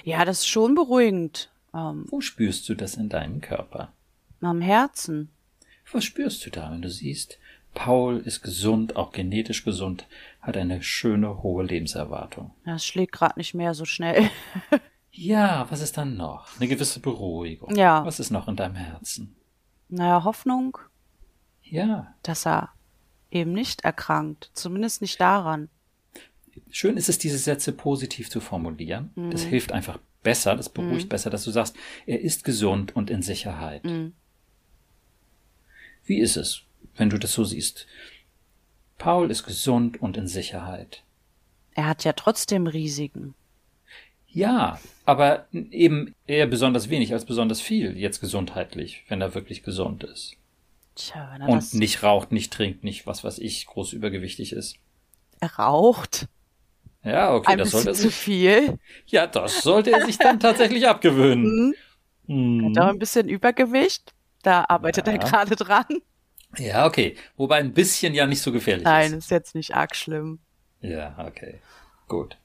Ja, 0.02 0.24
das 0.24 0.40
ist 0.40 0.48
schon 0.48 0.74
beruhigend. 0.74 1.50
Ähm, 1.74 2.06
Wo 2.08 2.20
spürst 2.20 2.68
du 2.68 2.74
das 2.74 2.94
in 2.94 3.08
deinem 3.08 3.40
Körper? 3.40 3.92
Am 4.40 4.60
Herzen. 4.60 5.30
Was 5.92 6.04
spürst 6.04 6.44
du 6.46 6.50
da, 6.50 6.70
wenn 6.72 6.82
du 6.82 6.90
siehst, 6.90 7.38
Paul 7.74 8.18
ist 8.18 8.42
gesund, 8.42 8.96
auch 8.96 9.12
genetisch 9.12 9.62
gesund, 9.62 10.06
hat 10.40 10.56
eine 10.56 10.82
schöne 10.82 11.42
hohe 11.42 11.64
Lebenserwartung? 11.64 12.52
Ja, 12.64 12.76
es 12.76 12.86
schlägt 12.86 13.12
gerade 13.12 13.38
nicht 13.38 13.54
mehr 13.54 13.74
so 13.74 13.84
schnell. 13.84 14.30
ja, 15.12 15.66
was 15.68 15.82
ist 15.82 15.98
dann 15.98 16.16
noch? 16.16 16.48
Eine 16.58 16.68
gewisse 16.68 17.00
Beruhigung. 17.00 17.76
Ja. 17.76 18.04
Was 18.04 18.18
ist 18.18 18.30
noch 18.30 18.48
in 18.48 18.56
deinem 18.56 18.76
Herzen? 18.76 19.35
Naja, 19.88 20.24
Hoffnung, 20.24 20.78
ja. 21.62 22.14
dass 22.22 22.46
er 22.46 22.70
eben 23.30 23.52
nicht 23.52 23.84
erkrankt, 23.84 24.50
zumindest 24.54 25.02
nicht 25.02 25.20
daran. 25.20 25.68
Schön 26.70 26.96
ist 26.96 27.08
es, 27.08 27.18
diese 27.18 27.38
Sätze 27.38 27.72
positiv 27.72 28.30
zu 28.30 28.40
formulieren. 28.40 29.10
Mhm. 29.14 29.30
Das 29.30 29.42
hilft 29.42 29.72
einfach 29.72 29.98
besser, 30.22 30.56
das 30.56 30.68
beruhigt 30.68 31.06
mhm. 31.06 31.10
besser, 31.10 31.30
dass 31.30 31.44
du 31.44 31.50
sagst, 31.50 31.76
er 32.06 32.20
ist 32.20 32.44
gesund 32.44 32.96
und 32.96 33.10
in 33.10 33.22
Sicherheit. 33.22 33.84
Mhm. 33.84 34.12
Wie 36.04 36.18
ist 36.18 36.36
es, 36.36 36.62
wenn 36.96 37.10
du 37.10 37.18
das 37.18 37.32
so 37.32 37.44
siehst? 37.44 37.86
Paul 38.98 39.30
ist 39.30 39.44
gesund 39.44 40.00
und 40.00 40.16
in 40.16 40.26
Sicherheit. 40.26 41.02
Er 41.74 41.86
hat 41.86 42.04
ja 42.04 42.14
trotzdem 42.14 42.66
Risiken. 42.66 43.34
Ja, 44.28 44.78
aber 45.04 45.46
eben 45.52 46.14
eher 46.26 46.46
besonders 46.46 46.90
wenig 46.90 47.12
als 47.12 47.24
besonders 47.24 47.60
viel, 47.60 47.96
jetzt 47.96 48.20
gesundheitlich, 48.20 49.04
wenn 49.08 49.20
er 49.20 49.34
wirklich 49.34 49.62
gesund 49.62 50.04
ist. 50.04 50.36
Tja, 50.94 51.30
wenn 51.32 51.42
er 51.42 51.48
Und 51.48 51.74
nicht 51.74 52.02
raucht, 52.02 52.32
nicht 52.32 52.52
trinkt, 52.52 52.84
nicht 52.84 53.06
was 53.06 53.24
weiß 53.24 53.38
ich, 53.38 53.66
groß 53.66 53.92
übergewichtig 53.92 54.52
ist. 54.52 54.76
Er 55.40 55.54
raucht. 55.56 56.26
Ja, 57.02 57.34
okay, 57.34 57.52
Ein 57.52 57.58
das 57.58 57.70
sollte 57.70 57.90
er 57.90 57.94
sich. 57.94 58.06
zu 58.06 58.10
viel. 58.10 58.78
Ja, 59.06 59.26
das 59.26 59.62
sollte 59.62 59.92
er 59.92 60.04
sich 60.04 60.18
dann 60.18 60.40
tatsächlich 60.40 60.86
abgewöhnen. 60.88 61.74
Mhm. 62.28 62.74
Hat 62.76 62.84
auch 62.84 62.88
ein 62.88 62.98
bisschen 62.98 63.28
Übergewicht. 63.28 64.12
Da 64.42 64.64
arbeitet 64.68 65.06
ja. 65.06 65.12
er 65.12 65.18
gerade 65.20 65.54
dran. 65.54 65.84
Ja, 66.58 66.84
okay. 66.86 67.16
Wobei 67.36 67.58
ein 67.58 67.72
bisschen 67.72 68.14
ja 68.14 68.26
nicht 68.26 68.42
so 68.42 68.50
gefährlich 68.50 68.84
Nein, 68.84 69.04
ist. 69.04 69.10
Nein, 69.10 69.18
ist 69.20 69.30
jetzt 69.30 69.54
nicht 69.54 69.76
arg 69.76 69.94
schlimm. 69.94 70.40
Ja, 70.80 71.14
okay. 71.24 71.60
Gut. 72.08 72.36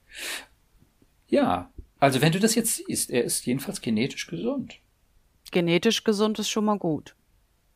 Ja, 1.31 1.71
also 1.99 2.21
wenn 2.21 2.33
du 2.33 2.39
das 2.39 2.55
jetzt 2.55 2.75
siehst, 2.75 3.09
er 3.09 3.23
ist 3.23 3.45
jedenfalls 3.45 3.81
genetisch 3.81 4.27
gesund. 4.27 4.79
Genetisch 5.49 6.03
gesund 6.03 6.37
ist 6.39 6.49
schon 6.49 6.65
mal 6.65 6.77
gut. 6.77 7.15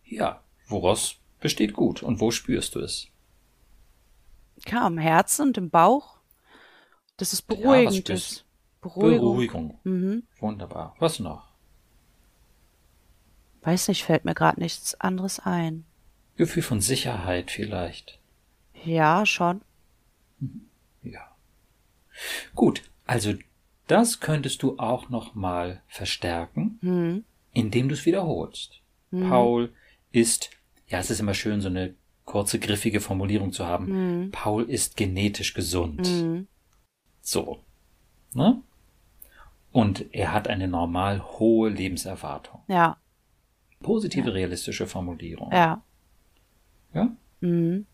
Ja, 0.04 0.44
woraus 0.68 1.16
besteht 1.40 1.74
gut 1.74 2.04
und 2.04 2.20
wo 2.20 2.32
spürst 2.32 2.76
du 2.76 2.82
es? 2.82 3.08
Ja, 4.68 4.86
im 4.86 4.98
Herzen 4.98 5.48
und 5.48 5.58
im 5.58 5.70
Bauch. 5.70 6.20
Das 7.18 7.34
ist 7.34 7.44
beruhigend. 7.44 8.08
Ja, 8.10 8.16
Beruhigung. 8.82 9.20
Beruhigung. 9.20 9.80
Mhm. 9.84 10.24
Wunderbar. 10.40 10.96
Was 11.00 11.20
noch? 11.20 11.48
Weiß 13.62 13.88
nicht, 13.88 14.04
fällt 14.04 14.26
mir 14.26 14.36
gerade 14.36 14.60
nichts 14.60 15.00
anderes 15.00 15.40
ein. 15.40 15.86
Gefühl 16.36 16.62
von 16.62 16.82
Sicherheit 16.82 17.52
vielleicht. 17.52 18.20
Ja, 18.84 19.26
schon. 19.26 19.62
Mhm. 20.40 20.68
Ja. 21.04 21.36
Gut, 22.54 22.84
also 23.06 23.34
das 23.88 24.20
könntest 24.20 24.64
du 24.64 24.78
auch 24.80 25.10
noch 25.10 25.36
mal 25.36 25.82
verstärken, 25.88 26.80
mhm. 26.82 27.24
indem 27.54 27.88
du 27.88 27.94
es 27.94 28.06
wiederholst. 28.06 28.82
Mhm. 29.12 29.30
Paul 29.30 29.74
ist, 30.12 30.50
ja, 30.88 31.00
es 31.00 31.12
ist 31.12 31.20
immer 31.20 31.34
schön, 31.34 31.62
so 31.62 31.70
eine 31.70 31.94
kurze, 32.26 32.60
griffige 32.60 33.00
Formulierung 33.00 33.52
zu 33.52 33.66
haben. 33.66 34.24
Mhm. 34.26 34.32
Paul 34.32 34.64
ist 34.64 34.98
genetisch 34.98 35.54
gesund. 35.54 36.02
Mhm. 36.02 36.48
So. 37.22 37.60
Ne? 38.34 38.62
Und 39.72 40.14
er 40.14 40.34
hat 40.34 40.48
eine 40.48 40.68
normal 40.68 41.24
hohe 41.24 41.70
Lebenserwartung. 41.70 42.62
Ja. 42.68 42.98
Positive, 43.82 44.28
ja. 44.28 44.34
realistische 44.34 44.88
Formulierung. 44.88 45.52
Ja. 45.52 45.84
Ja? 46.94 47.16
Mhm. 47.42 47.86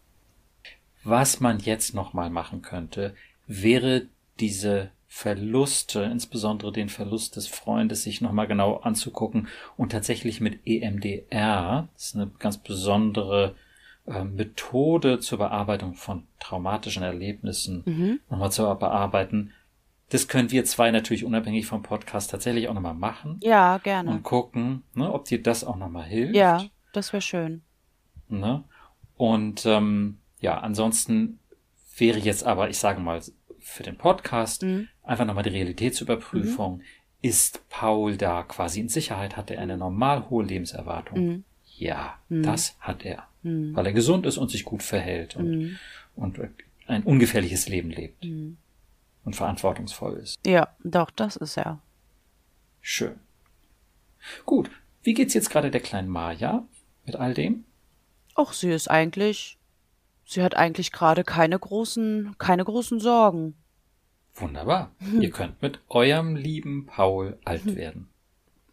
Was 1.03 1.39
man 1.39 1.59
jetzt 1.59 1.93
noch 1.93 2.13
mal 2.13 2.29
machen 2.29 2.61
könnte, 2.61 3.15
wäre 3.47 4.07
diese 4.39 4.91
Verluste, 5.13 6.03
insbesondere 6.03 6.71
den 6.71 6.87
Verlust 6.87 7.35
des 7.35 7.45
Freundes, 7.45 8.03
sich 8.03 8.21
nochmal 8.21 8.47
genau 8.47 8.77
anzugucken 8.77 9.49
und 9.75 9.91
tatsächlich 9.91 10.39
mit 10.39 10.65
EMDR, 10.65 11.89
das 11.93 12.05
ist 12.05 12.15
eine 12.15 12.31
ganz 12.39 12.57
besondere 12.57 13.55
äh, 14.07 14.23
Methode 14.23 15.19
zur 15.19 15.39
Bearbeitung 15.39 15.95
von 15.95 16.23
traumatischen 16.39 17.03
Erlebnissen, 17.03 17.83
mhm. 17.85 18.19
nochmal 18.29 18.53
zu 18.53 18.63
bearbeiten. 18.63 19.51
Das 20.09 20.29
können 20.29 20.49
wir 20.49 20.63
zwei 20.63 20.91
natürlich 20.91 21.25
unabhängig 21.25 21.65
vom 21.65 21.83
Podcast 21.83 22.31
tatsächlich 22.31 22.69
auch 22.69 22.73
nochmal 22.73 22.93
machen. 22.93 23.37
Ja, 23.43 23.79
gerne. 23.79 24.11
Und 24.11 24.23
gucken, 24.23 24.83
ne, 24.93 25.11
ob 25.11 25.25
dir 25.25 25.43
das 25.43 25.65
auch 25.65 25.75
nochmal 25.75 26.05
hilft. 26.05 26.35
Ja, 26.35 26.63
das 26.93 27.11
wäre 27.11 27.21
schön. 27.21 27.63
Ne? 28.29 28.63
Und 29.17 29.65
ähm, 29.65 30.19
ja, 30.39 30.57
ansonsten 30.57 31.39
wäre 31.97 32.19
jetzt 32.19 32.45
aber, 32.45 32.69
ich 32.69 32.77
sage 32.77 33.01
mal, 33.01 33.21
für 33.61 33.83
den 33.83 33.97
Podcast 33.97 34.63
mhm. 34.63 34.87
einfach 35.03 35.25
nochmal 35.25 35.43
die 35.43 35.49
Realitätsüberprüfung. 35.49 36.77
Mhm. 36.77 36.83
Ist 37.21 37.67
Paul 37.69 38.17
da 38.17 38.43
quasi 38.43 38.79
in 38.79 38.89
Sicherheit? 38.89 39.37
Hat 39.37 39.51
er 39.51 39.59
eine 39.59 39.77
normal 39.77 40.29
hohe 40.29 40.43
Lebenserwartung? 40.43 41.19
Mhm. 41.19 41.43
Ja, 41.77 42.17
mhm. 42.29 42.43
das 42.43 42.75
hat 42.79 43.05
er. 43.05 43.27
Mhm. 43.43 43.75
Weil 43.75 43.87
er 43.87 43.93
gesund 43.93 44.25
ist 44.25 44.37
und 44.37 44.49
sich 44.49 44.65
gut 44.65 44.83
verhält 44.83 45.35
und, 45.35 45.51
mhm. 45.51 45.79
und 46.15 46.39
ein 46.87 47.03
ungefährliches 47.03 47.69
Leben 47.69 47.91
lebt. 47.91 48.25
Und 49.23 49.35
verantwortungsvoll 49.35 50.17
ist. 50.17 50.39
Ja, 50.45 50.75
doch, 50.83 51.11
das 51.11 51.35
ist 51.35 51.57
er. 51.57 51.79
Schön. 52.81 53.19
Gut. 54.45 54.71
Wie 55.03 55.13
geht's 55.13 55.33
jetzt 55.33 55.49
gerade 55.49 55.71
der 55.71 55.81
kleinen 55.81 56.09
Maja 56.09 56.65
mit 57.05 57.15
all 57.15 57.33
dem? 57.33 57.65
Ach, 58.35 58.53
sie 58.53 58.71
ist 58.71 58.89
eigentlich 58.89 59.57
Sie 60.31 60.41
hat 60.41 60.55
eigentlich 60.55 60.93
gerade 60.93 61.25
keine 61.25 61.59
großen, 61.59 62.37
keine 62.37 62.63
großen 62.63 63.01
Sorgen. 63.01 63.53
Wunderbar. 64.35 64.95
Hm. 64.99 65.21
Ihr 65.21 65.29
könnt 65.31 65.61
mit 65.61 65.81
eurem 65.89 66.37
lieben 66.37 66.85
Paul 66.85 67.37
alt 67.43 67.65
hm. 67.65 67.75
werden. 67.75 68.09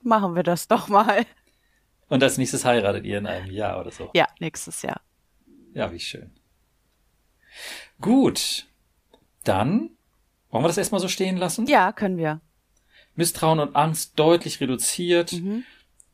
Machen 0.01 0.37
wir 0.37 0.45
das 0.45 0.69
doch 0.69 0.87
mal. 0.87 1.27
Und 2.09 2.23
als 2.23 2.39
nächstes 2.39 2.65
heiratet 2.65 3.05
ihr 3.05 3.19
in 3.19 3.27
einem 3.27 3.51
Jahr 3.51 3.81
oder 3.81 3.91
so. 3.91 4.09
Ja, 4.15 4.29
nächstes 4.39 4.83
Jahr. 4.83 5.01
Ja, 5.75 5.91
wie 5.91 5.99
schön. 5.99 6.31
Gut. 8.01 8.69
Dann 9.43 9.91
wollen 10.51 10.63
wir 10.63 10.69
das 10.69 10.79
erstmal 10.79 11.01
so 11.01 11.09
stehen 11.09 11.39
lassen? 11.39 11.67
Ja, 11.67 11.91
können 11.91 12.19
wir. 12.19 12.41
Misstrauen 13.17 13.59
und 13.59 13.75
Angst 13.75 14.17
deutlich 14.17 14.61
reduziert. 14.61 15.33
Mhm. 15.33 15.65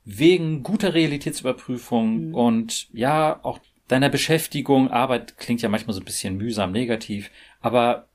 Wegen 0.07 0.63
guter 0.63 0.95
Realitätsüberprüfung 0.95 2.29
mhm. 2.29 2.35
und 2.35 2.89
ja, 2.95 3.41
auch 3.45 3.59
deiner 3.89 4.09
Beschäftigung, 4.09 4.91
Arbeit 4.91 5.37
klingt 5.37 5.63
ja 5.63 5.69
manchmal 5.69 5.95
so 5.95 6.01
ein 6.01 6.05
bisschen 6.05 6.37
mühsam 6.37 6.73
negativ, 6.73 7.31
aber 7.61 8.09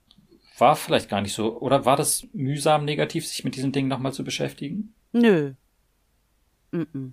war 0.58 0.76
vielleicht 0.76 1.10
gar 1.10 1.22
nicht 1.22 1.34
so, 1.34 1.60
oder 1.60 1.86
war 1.86 1.96
das 1.96 2.28
mühsam 2.34 2.86
negativ, 2.86 3.26
sich 3.26 3.44
mit 3.44 3.56
diesen 3.56 3.72
Dingen 3.72 3.88
nochmal 3.88 4.14
zu 4.14 4.24
beschäftigen? 4.24 4.94
Nö. 5.12 5.54
Mm 6.72 6.82
-mm. 6.82 7.12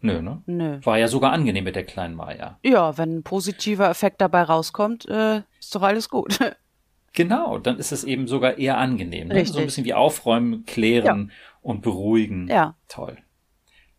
Nö, 0.00 0.22
ne? 0.22 0.42
Nö. 0.46 0.78
War 0.84 0.98
ja 0.98 1.08
sogar 1.08 1.32
angenehm 1.32 1.64
mit 1.64 1.76
der 1.76 1.84
kleinen 1.84 2.14
Maya. 2.14 2.58
Ja, 2.62 2.96
wenn 2.98 3.18
ein 3.18 3.22
positiver 3.22 3.90
Effekt 3.90 4.20
dabei 4.20 4.42
rauskommt, 4.42 5.08
äh, 5.08 5.42
ist 5.58 5.74
doch 5.74 5.82
alles 5.82 6.08
gut. 6.08 6.38
genau, 7.14 7.58
dann 7.58 7.78
ist 7.78 7.90
es 7.90 8.04
eben 8.04 8.28
sogar 8.28 8.58
eher 8.58 8.78
angenehm. 8.78 9.28
Ne? 9.28 9.44
So 9.44 9.58
ein 9.58 9.64
bisschen 9.64 9.84
wie 9.84 9.94
aufräumen, 9.94 10.64
klären 10.66 11.28
ja. 11.28 11.34
und 11.62 11.82
beruhigen. 11.82 12.46
Ja. 12.48 12.76
Toll. 12.88 13.18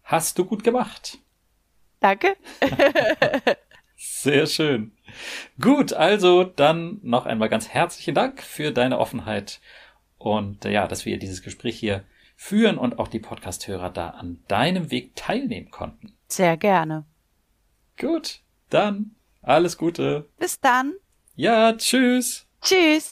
Hast 0.03 0.39
du 0.39 0.45
gut 0.45 0.63
gemacht. 0.63 1.17
Danke. 1.99 2.37
Sehr 4.01 4.47
schön. 4.47 4.93
Gut, 5.59 5.91
also 5.91 6.45
dann 6.45 6.99
noch 7.03 7.25
einmal 7.25 7.49
ganz 7.49 7.67
herzlichen 7.67 8.15
Dank 8.15 8.41
für 8.41 8.71
deine 8.71 8.97
Offenheit 8.97 9.59
und 10.17 10.63
äh, 10.63 10.71
ja, 10.71 10.87
dass 10.87 11.05
wir 11.05 11.19
dieses 11.19 11.41
Gespräch 11.41 11.77
hier 11.77 12.05
führen 12.37 12.77
und 12.77 12.97
auch 12.97 13.09
die 13.09 13.19
Podcasthörer 13.19 13.89
da 13.89 14.11
an 14.11 14.41
deinem 14.47 14.89
Weg 14.89 15.17
teilnehmen 15.17 15.69
konnten. 15.69 16.13
Sehr 16.29 16.55
gerne. 16.55 17.05
Gut, 17.99 18.39
dann 18.69 19.15
alles 19.41 19.77
Gute. 19.77 20.29
Bis 20.37 20.61
dann. 20.61 20.93
Ja, 21.35 21.73
tschüss. 21.73 22.47
Tschüss. 22.61 23.11